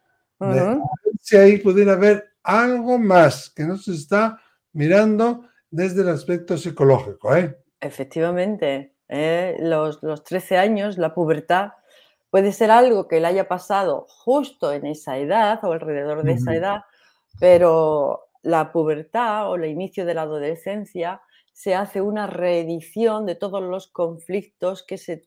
si 1.20 1.37
ahí 1.37 1.59
pudiera 1.59 1.92
haber 1.92 2.35
algo 2.42 2.98
más 2.98 3.50
que 3.50 3.64
no 3.64 3.76
se 3.76 3.94
está 3.94 4.40
mirando 4.72 5.46
desde 5.74 6.02
el 6.02 6.08
aspecto 6.08 6.56
psicológico. 6.56 7.34
¿eh? 7.34 7.58
Efectivamente, 7.80 8.94
¿eh? 9.08 9.56
los, 9.58 10.00
13 10.22 10.56
años, 10.56 10.98
la 10.98 11.14
pubertad, 11.14 11.72
puede 12.30 12.52
ser 12.52 12.70
algo 12.70 13.08
que 13.08 13.20
le 13.20 13.26
haya 13.26 13.48
pasado 13.48 14.06
justo 14.08 14.72
en 14.72 14.87
esa 14.87 15.18
edad 15.18 15.58
o 15.64 15.72
alrededor 15.72 16.22
de 16.22 16.32
esa 16.32 16.54
edad, 16.54 16.82
pero 17.40 18.28
la 18.42 18.70
pubertad 18.70 19.50
o 19.50 19.56
el 19.56 19.64
inicio 19.64 20.06
de 20.06 20.14
la 20.14 20.22
adolescencia 20.22 21.20
se 21.52 21.74
hace 21.74 22.00
una 22.00 22.28
reedición 22.28 23.26
de 23.26 23.34
todos 23.34 23.62
los 23.62 23.88
conflictos 23.88 24.84
que 24.84 24.96
se, 24.96 25.26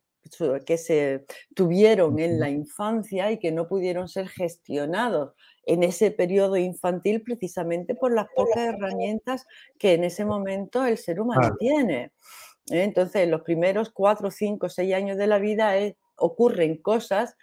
que 0.65 0.77
se 0.77 1.25
tuvieron 1.55 2.19
en 2.19 2.39
la 2.39 2.49
infancia 2.49 3.31
y 3.31 3.39
que 3.39 3.51
no 3.51 3.67
pudieron 3.67 4.07
ser 4.07 4.29
gestionados 4.29 5.33
en 5.67 5.83
ese 5.83 6.11
periodo 6.11 6.55
infantil 6.55 7.21
precisamente 7.21 7.93
por 7.93 8.13
las 8.13 8.27
pocas 8.35 8.57
herramientas 8.57 9.45
que 9.77 9.93
en 9.93 10.05
ese 10.05 10.25
momento 10.25 10.85
el 10.85 10.97
ser 10.97 11.19
humano 11.19 11.55
tiene. 11.59 12.11
¿eh? 12.71 12.83
Entonces, 12.83 13.23
en 13.23 13.31
los 13.31 13.41
primeros 13.41 13.89
cuatro, 13.89 14.31
cinco, 14.31 14.69
seis 14.69 14.93
años 14.93 15.17
de 15.17 15.27
la 15.27 15.39
vida 15.39 15.73
ocurren 16.15 16.81
cosas 16.81 17.35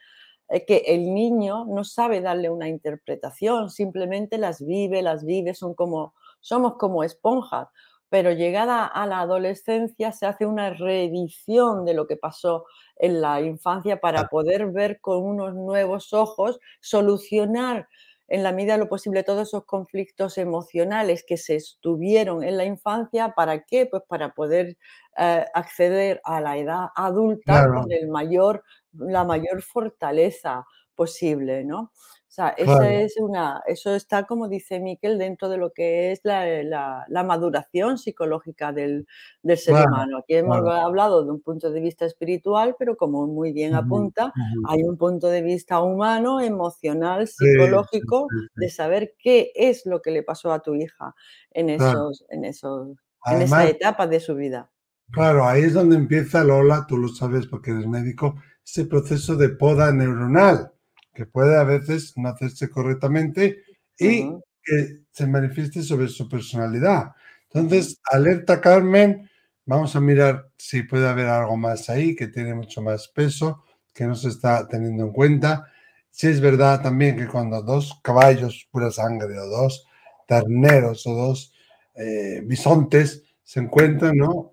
eh, 0.49 0.65
que 0.65 0.85
el 0.87 1.13
niño 1.13 1.67
no 1.67 1.85
sabe 1.85 2.23
darle 2.23 2.49
una 2.49 2.69
interpretación, 2.69 3.71
simplemente 3.71 4.39
las 4.39 4.65
vive, 4.65 5.03
las 5.03 5.25
vive, 5.25 5.55
son 5.55 5.75
como, 5.75 6.15
somos 6.41 6.77
como 6.77 7.05
esponjas 7.05 7.69
pero 8.15 8.31
llegada 8.31 8.87
a 8.87 9.09
la 9.09 9.19
adolescencia 9.19 10.13
se 10.13 10.27
hace 10.27 10.47
una 10.47 10.71
reedición 10.71 11.85
de 11.85 11.95
lo 11.95 12.07
que 12.07 12.17
pasó 12.17 12.65
en 12.95 13.21
la 13.21 13.41
infancia 13.41 14.01
para 14.01 14.29
poder 14.29 14.71
ver 14.71 15.01
con 15.01 15.25
unos 15.25 15.53
nuevos 15.57 16.13
ojos, 16.13 16.61
solucionar 16.81 17.89
en 18.29 18.43
la 18.43 18.53
medida 18.53 18.75
de 18.75 18.79
lo 18.81 18.89
posible 18.89 19.23
todos 19.23 19.49
esos 19.49 19.65
conflictos 19.65 20.39
emocionales 20.39 21.25
que 21.27 21.37
se 21.37 21.57
estuvieron 21.57 22.43
en 22.43 22.57
la 22.57 22.65
infancia, 22.65 23.35
¿para 23.37 23.65
qué? 23.65 23.87
Pues 23.87 24.03
para 24.09 24.35
poder 24.35 24.77
eh, 25.19 25.45
acceder 25.55 26.21
a 26.25 26.41
la 26.41 26.57
edad 26.57 26.87
adulta 26.97 27.67
con 27.67 27.93
el 27.93 28.09
mayor, 28.09 28.65
la 28.93 29.25
mayor 29.25 29.63
fortaleza 29.63 30.65
posible, 30.95 31.65
¿no? 31.65 31.93
O 32.35 32.43
sea, 32.43 32.49
es 32.49 33.17
una, 33.19 33.63
eso 33.65 33.95
está, 33.95 34.25
como 34.25 34.49
dice 34.49 34.81
Miquel, 34.81 35.19
dentro 35.19 35.49
de 35.49 35.57
lo 35.57 35.73
que 35.73 36.11
es 36.11 36.21
la, 36.25 37.07
maduración 37.25 37.97
psicológica 37.97 38.73
del, 38.73 39.07
ser 39.55 39.75
humano. 39.75 40.19
Aquí 40.19 40.35
hemos 40.35 40.57
hablado 40.69 41.25
de 41.25 41.31
un 41.31 41.41
punto 41.41 41.71
de 41.71 41.81
vista 41.81 42.07
espiritual, 42.07 42.75
pero 42.77 42.97
como 42.97 43.29
muy 43.29 43.53
bien 43.53 43.77
apunta, 43.77 44.33
hay 44.67 44.83
un 44.83 44.99
punto 44.99 45.29
de 45.29 45.43
vista 45.43 45.81
humano, 45.81 46.41
emocional, 46.41 47.29
psicológico, 47.29 48.27
de 48.57 48.69
saber 48.69 49.15
qué 49.17 49.53
es 49.55 49.87
lo 49.87 50.03
que 50.03 50.11
le 50.11 50.25
pasó 50.25 50.53
a 50.53 50.61
tu 50.61 50.75
hija 50.75 51.15
en, 51.53 51.71
esos, 51.71 52.25
en, 52.31 52.45
esos, 52.45 52.97
en 53.27 53.43
esa 53.43 53.69
etapa 53.69 54.09
de 54.09 54.19
su 54.19 54.35
vida. 54.35 54.69
Claro, 55.13 55.47
ahí 55.47 55.63
es 55.63 55.75
donde 55.75 55.95
empieza, 55.95 56.43
Lola, 56.43 56.85
tú 56.89 56.97
lo 56.97 57.07
sabes 57.07 57.47
porque 57.47 57.71
eres 57.71 57.87
médico, 57.87 58.35
ese 58.65 58.87
proceso 58.87 59.37
de 59.37 59.51
poda 59.51 59.93
neuronal 59.93 60.74
que 61.15 61.27
puede 61.27 61.57
a 61.57 61.65
veces 61.65 62.13
no 62.17 62.29
hacerse 62.29 62.69
correctamente 62.69 63.63
y 63.99 64.29
que 64.63 65.03
se 65.11 65.27
manifieste 65.27 65.83
sobre 65.83 66.09
su 66.09 66.29
personalidad. 66.29 67.13
Entonces, 67.53 68.01
alerta 68.11 68.61
Carmen, 68.61 69.31
vamos 69.65 69.95
a 69.95 70.01
mirar 70.01 70.49
si 70.59 70.83
puede 70.83 71.09
haber 71.09 71.27
algo 71.27 71.57
más 71.57 71.89
ahí 71.89 72.17
que 72.17 72.29
tiene 72.29 72.55
mucho 72.55 72.83
más 72.83 73.09
peso, 73.09 73.65
que 73.93 74.05
no 74.07 74.17
se 74.17 74.29
está 74.29 74.67
teniendo 74.67 75.05
en 75.05 75.13
cuenta. 75.13 75.71
Si 76.11 76.27
es 76.27 76.41
verdad 76.41 76.83
también 76.83 77.17
que 77.17 77.29
cuando 77.29 77.63
dos 77.63 78.01
caballos 78.03 78.67
pura 78.71 78.91
sangre 78.91 79.39
o 79.39 79.47
dos 79.47 79.87
terneros 80.27 81.07
o 81.07 81.15
dos 81.15 81.53
eh, 81.95 82.41
bisontes 82.45 83.23
se 83.43 83.61
encuentran, 83.61 84.17
¿no? 84.17 84.51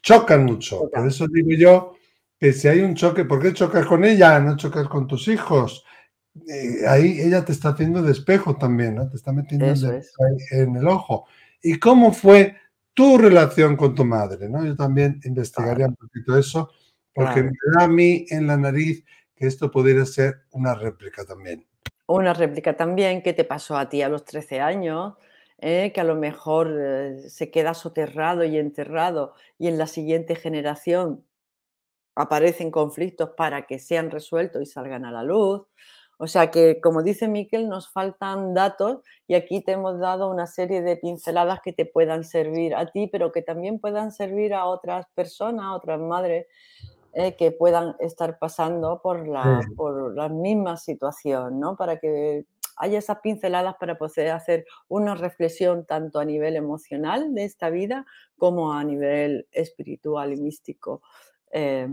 Chocan 0.00 0.44
mucho. 0.44 0.88
Por 0.90 1.06
eso 1.06 1.26
digo 1.28 1.50
yo 1.52 1.94
que 2.42 2.52
si 2.52 2.66
hay 2.66 2.80
un 2.80 2.96
choque, 2.96 3.24
¿por 3.24 3.40
qué 3.40 3.52
chocas 3.52 3.86
con 3.86 4.04
ella? 4.04 4.40
No 4.40 4.56
chocas 4.56 4.88
con 4.88 5.06
tus 5.06 5.28
hijos. 5.28 5.84
Eh, 6.48 6.84
ahí 6.88 7.20
ella 7.20 7.44
te 7.44 7.52
está 7.52 7.68
haciendo 7.68 8.02
de 8.02 8.10
espejo 8.10 8.56
también, 8.56 8.96
¿no? 8.96 9.08
Te 9.08 9.14
está 9.14 9.32
metiendo 9.32 9.66
en, 10.50 10.74
el 10.74 10.88
ojo. 10.88 11.28
¿Y 11.62 11.78
cómo 11.78 12.12
fue 12.12 12.56
tu 12.94 13.16
relación 13.16 13.76
con 13.76 13.94
tu 13.94 14.04
madre? 14.04 14.48
¿no? 14.48 14.66
Yo 14.66 14.74
también 14.74 15.20
investigaría 15.22 15.86
un 15.86 15.94
poquito 15.94 16.36
eso, 16.36 16.72
porque 17.14 17.44
me 17.44 17.52
da 17.76 17.84
a 17.84 17.88
mí 17.88 18.26
en 18.28 18.48
la 18.48 18.56
nariz 18.56 19.04
que 19.36 19.46
esto 19.46 19.70
pudiera 19.70 20.04
ser 20.04 20.42
una 20.50 20.74
réplica 20.74 21.24
también. 21.24 21.64
Una 22.08 22.34
réplica 22.34 22.76
también 22.76 23.22
que 23.22 23.34
te 23.34 23.44
pasó 23.44 23.76
a 23.76 23.88
ti 23.88 24.02
a 24.02 24.08
los 24.08 24.24
13 24.24 24.58
años, 24.60 25.14
¿eh? 25.58 25.92
que 25.94 26.00
a 26.00 26.04
lo 26.04 26.16
mejor 26.16 26.76
eh, 26.76 27.20
se 27.28 27.52
queda 27.52 27.72
soterrado 27.72 28.42
y 28.42 28.58
enterrado 28.58 29.34
y 29.60 29.68
en 29.68 29.78
la 29.78 29.86
siguiente 29.86 30.34
generación 30.34 31.22
aparecen 32.14 32.70
conflictos 32.70 33.30
para 33.36 33.66
que 33.66 33.78
sean 33.78 34.10
resueltos 34.10 34.62
y 34.62 34.66
salgan 34.66 35.04
a 35.04 35.12
la 35.12 35.22
luz. 35.22 35.62
O 36.18 36.28
sea 36.28 36.50
que, 36.50 36.80
como 36.80 37.02
dice 37.02 37.26
Miquel, 37.26 37.68
nos 37.68 37.90
faltan 37.90 38.54
datos 38.54 39.00
y 39.26 39.34
aquí 39.34 39.60
te 39.60 39.72
hemos 39.72 39.98
dado 39.98 40.30
una 40.30 40.46
serie 40.46 40.80
de 40.82 40.96
pinceladas 40.96 41.60
que 41.62 41.72
te 41.72 41.84
puedan 41.84 42.22
servir 42.22 42.76
a 42.76 42.86
ti, 42.86 43.08
pero 43.08 43.32
que 43.32 43.42
también 43.42 43.80
puedan 43.80 44.12
servir 44.12 44.54
a 44.54 44.66
otras 44.66 45.06
personas, 45.14 45.64
a 45.64 45.74
otras 45.74 45.98
madres 45.98 46.46
eh, 47.14 47.34
que 47.34 47.50
puedan 47.50 47.96
estar 47.98 48.38
pasando 48.38 49.00
por 49.02 49.26
la, 49.26 49.60
por 49.76 50.14
la 50.14 50.28
misma 50.28 50.76
situación, 50.76 51.58
¿no? 51.58 51.76
Para 51.76 51.98
que 51.98 52.44
haya 52.76 52.98
esas 52.98 53.18
pinceladas 53.20 53.74
para 53.80 53.98
poder 53.98 54.30
hacer 54.30 54.64
una 54.88 55.14
reflexión 55.14 55.84
tanto 55.86 56.20
a 56.20 56.24
nivel 56.24 56.56
emocional 56.56 57.34
de 57.34 57.44
esta 57.44 57.68
vida 57.68 58.06
como 58.38 58.72
a 58.72 58.84
nivel 58.84 59.46
espiritual 59.50 60.32
y 60.32 60.36
místico 60.36 61.02
eh, 61.52 61.88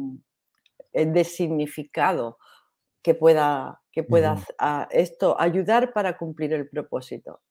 de 0.94 1.24
significado 1.24 2.38
que 3.02 3.14
pueda, 3.14 3.82
que 3.92 4.04
pueda 4.04 4.38
esto 4.92 5.40
ayudar 5.40 5.94
para 5.94 6.18
cumplir 6.18 6.54
el 6.54 6.68
propósito. 6.68 7.42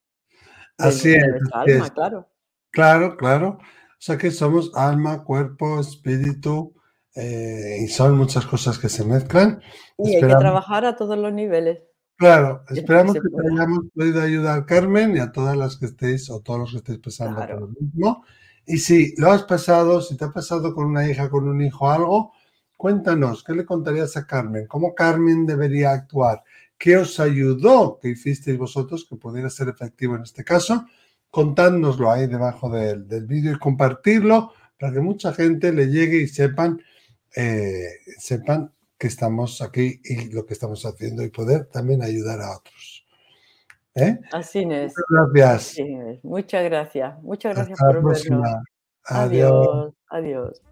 Así 0.77 1.13
es, 1.13 1.25
alma, 1.53 1.91
claro. 1.91 2.29
Claro, 2.71 3.17
claro. 3.17 3.59
O 3.61 4.01
sea 4.01 4.17
que 4.17 4.31
somos 4.31 4.71
alma, 4.75 5.25
cuerpo, 5.25 5.81
espíritu, 5.81 6.75
eh, 7.15 7.79
y 7.81 7.89
son 7.89 8.17
muchas 8.17 8.47
cosas 8.47 8.79
que 8.79 8.89
se 8.89 9.05
mezclan. 9.05 9.61
Y 9.99 10.15
hay 10.15 10.21
que 10.21 10.29
trabajar 10.29 10.85
a 10.85 10.95
todos 10.95 11.19
los 11.19 11.33
niveles. 11.33 11.81
Claro, 12.17 12.65
esperamos 12.69 13.15
que, 13.15 13.21
te 13.21 13.53
hayamos 13.53 13.81
podido 13.95 14.23
ayudar, 14.23 14.67
Carmen, 14.67 15.17
y 15.17 15.21
a 15.21 15.33
todas 15.33 15.57
las 15.57 15.77
que 15.77 15.87
estéis 15.87 16.31
o 16.31 16.41
todos 16.41 16.61
los 16.61 16.71
que 16.71 16.77
estéis 16.79 16.99
pasando 16.99 17.41
por 17.47 17.61
lo 17.61 17.69
mismo. 17.69 18.25
Y 18.69 18.77
si 18.77 19.15
lo 19.17 19.33
has 19.33 19.45
pasado, 19.45 20.03
si 20.03 20.15
te 20.15 20.27
ha 20.27 20.31
pasado 20.31 20.75
con 20.75 20.85
una 20.85 21.09
hija, 21.09 21.31
con 21.31 21.49
un 21.49 21.63
hijo, 21.63 21.91
algo, 21.91 22.33
cuéntanos, 22.77 23.43
¿qué 23.43 23.55
le 23.55 23.65
contarías 23.65 24.15
a 24.19 24.27
Carmen? 24.27 24.67
¿Cómo 24.67 24.95
Carmen 24.95 25.47
debería 25.47 25.93
actuar? 25.93 26.43
¿Qué 26.77 26.99
os 26.99 27.19
ayudó 27.19 27.99
que 27.99 28.11
hicisteis 28.11 28.59
vosotros 28.59 29.07
que 29.09 29.17
pudiera 29.17 29.49
ser 29.49 29.71
efectivo 29.71 30.17
en 30.17 30.23
este 30.25 30.45
caso? 30.45 30.85
Contádnoslo 31.31 32.11
ahí 32.11 32.27
debajo 32.27 32.69
del, 32.69 33.07
vídeo 33.27 33.55
y 33.55 33.59
compartirlo 33.59 34.53
para 34.79 34.93
que 34.93 35.01
mucha 35.01 35.33
gente 35.33 35.73
le 35.73 35.87
llegue 35.87 36.21
y 36.21 36.29
sepan, 36.29 36.79
eh, 37.35 37.89
sepan 38.19 38.71
que 38.99 39.07
estamos 39.07 39.63
aquí 39.63 39.99
y 40.05 40.31
lo 40.31 40.45
que 40.45 40.53
estamos 40.53 40.85
haciendo 40.85 41.25
y 41.25 41.31
poder 41.31 41.65
también 41.73 42.03
ayudar 42.03 42.43
a 42.43 42.59
otros. 42.59 43.08
¿Eh? 44.01 44.19
Así 44.33 44.67
es. 44.71 44.95
Muchas 45.09 45.75
gracias. 45.75 46.23
Muchas 46.23 46.65
gracias. 46.65 47.23
Muchas 47.23 47.55
gracias 47.55 47.79
por 47.79 47.95
vernos. 48.05 48.49
Adiós. 49.05 49.95
Adiós. 50.11 50.63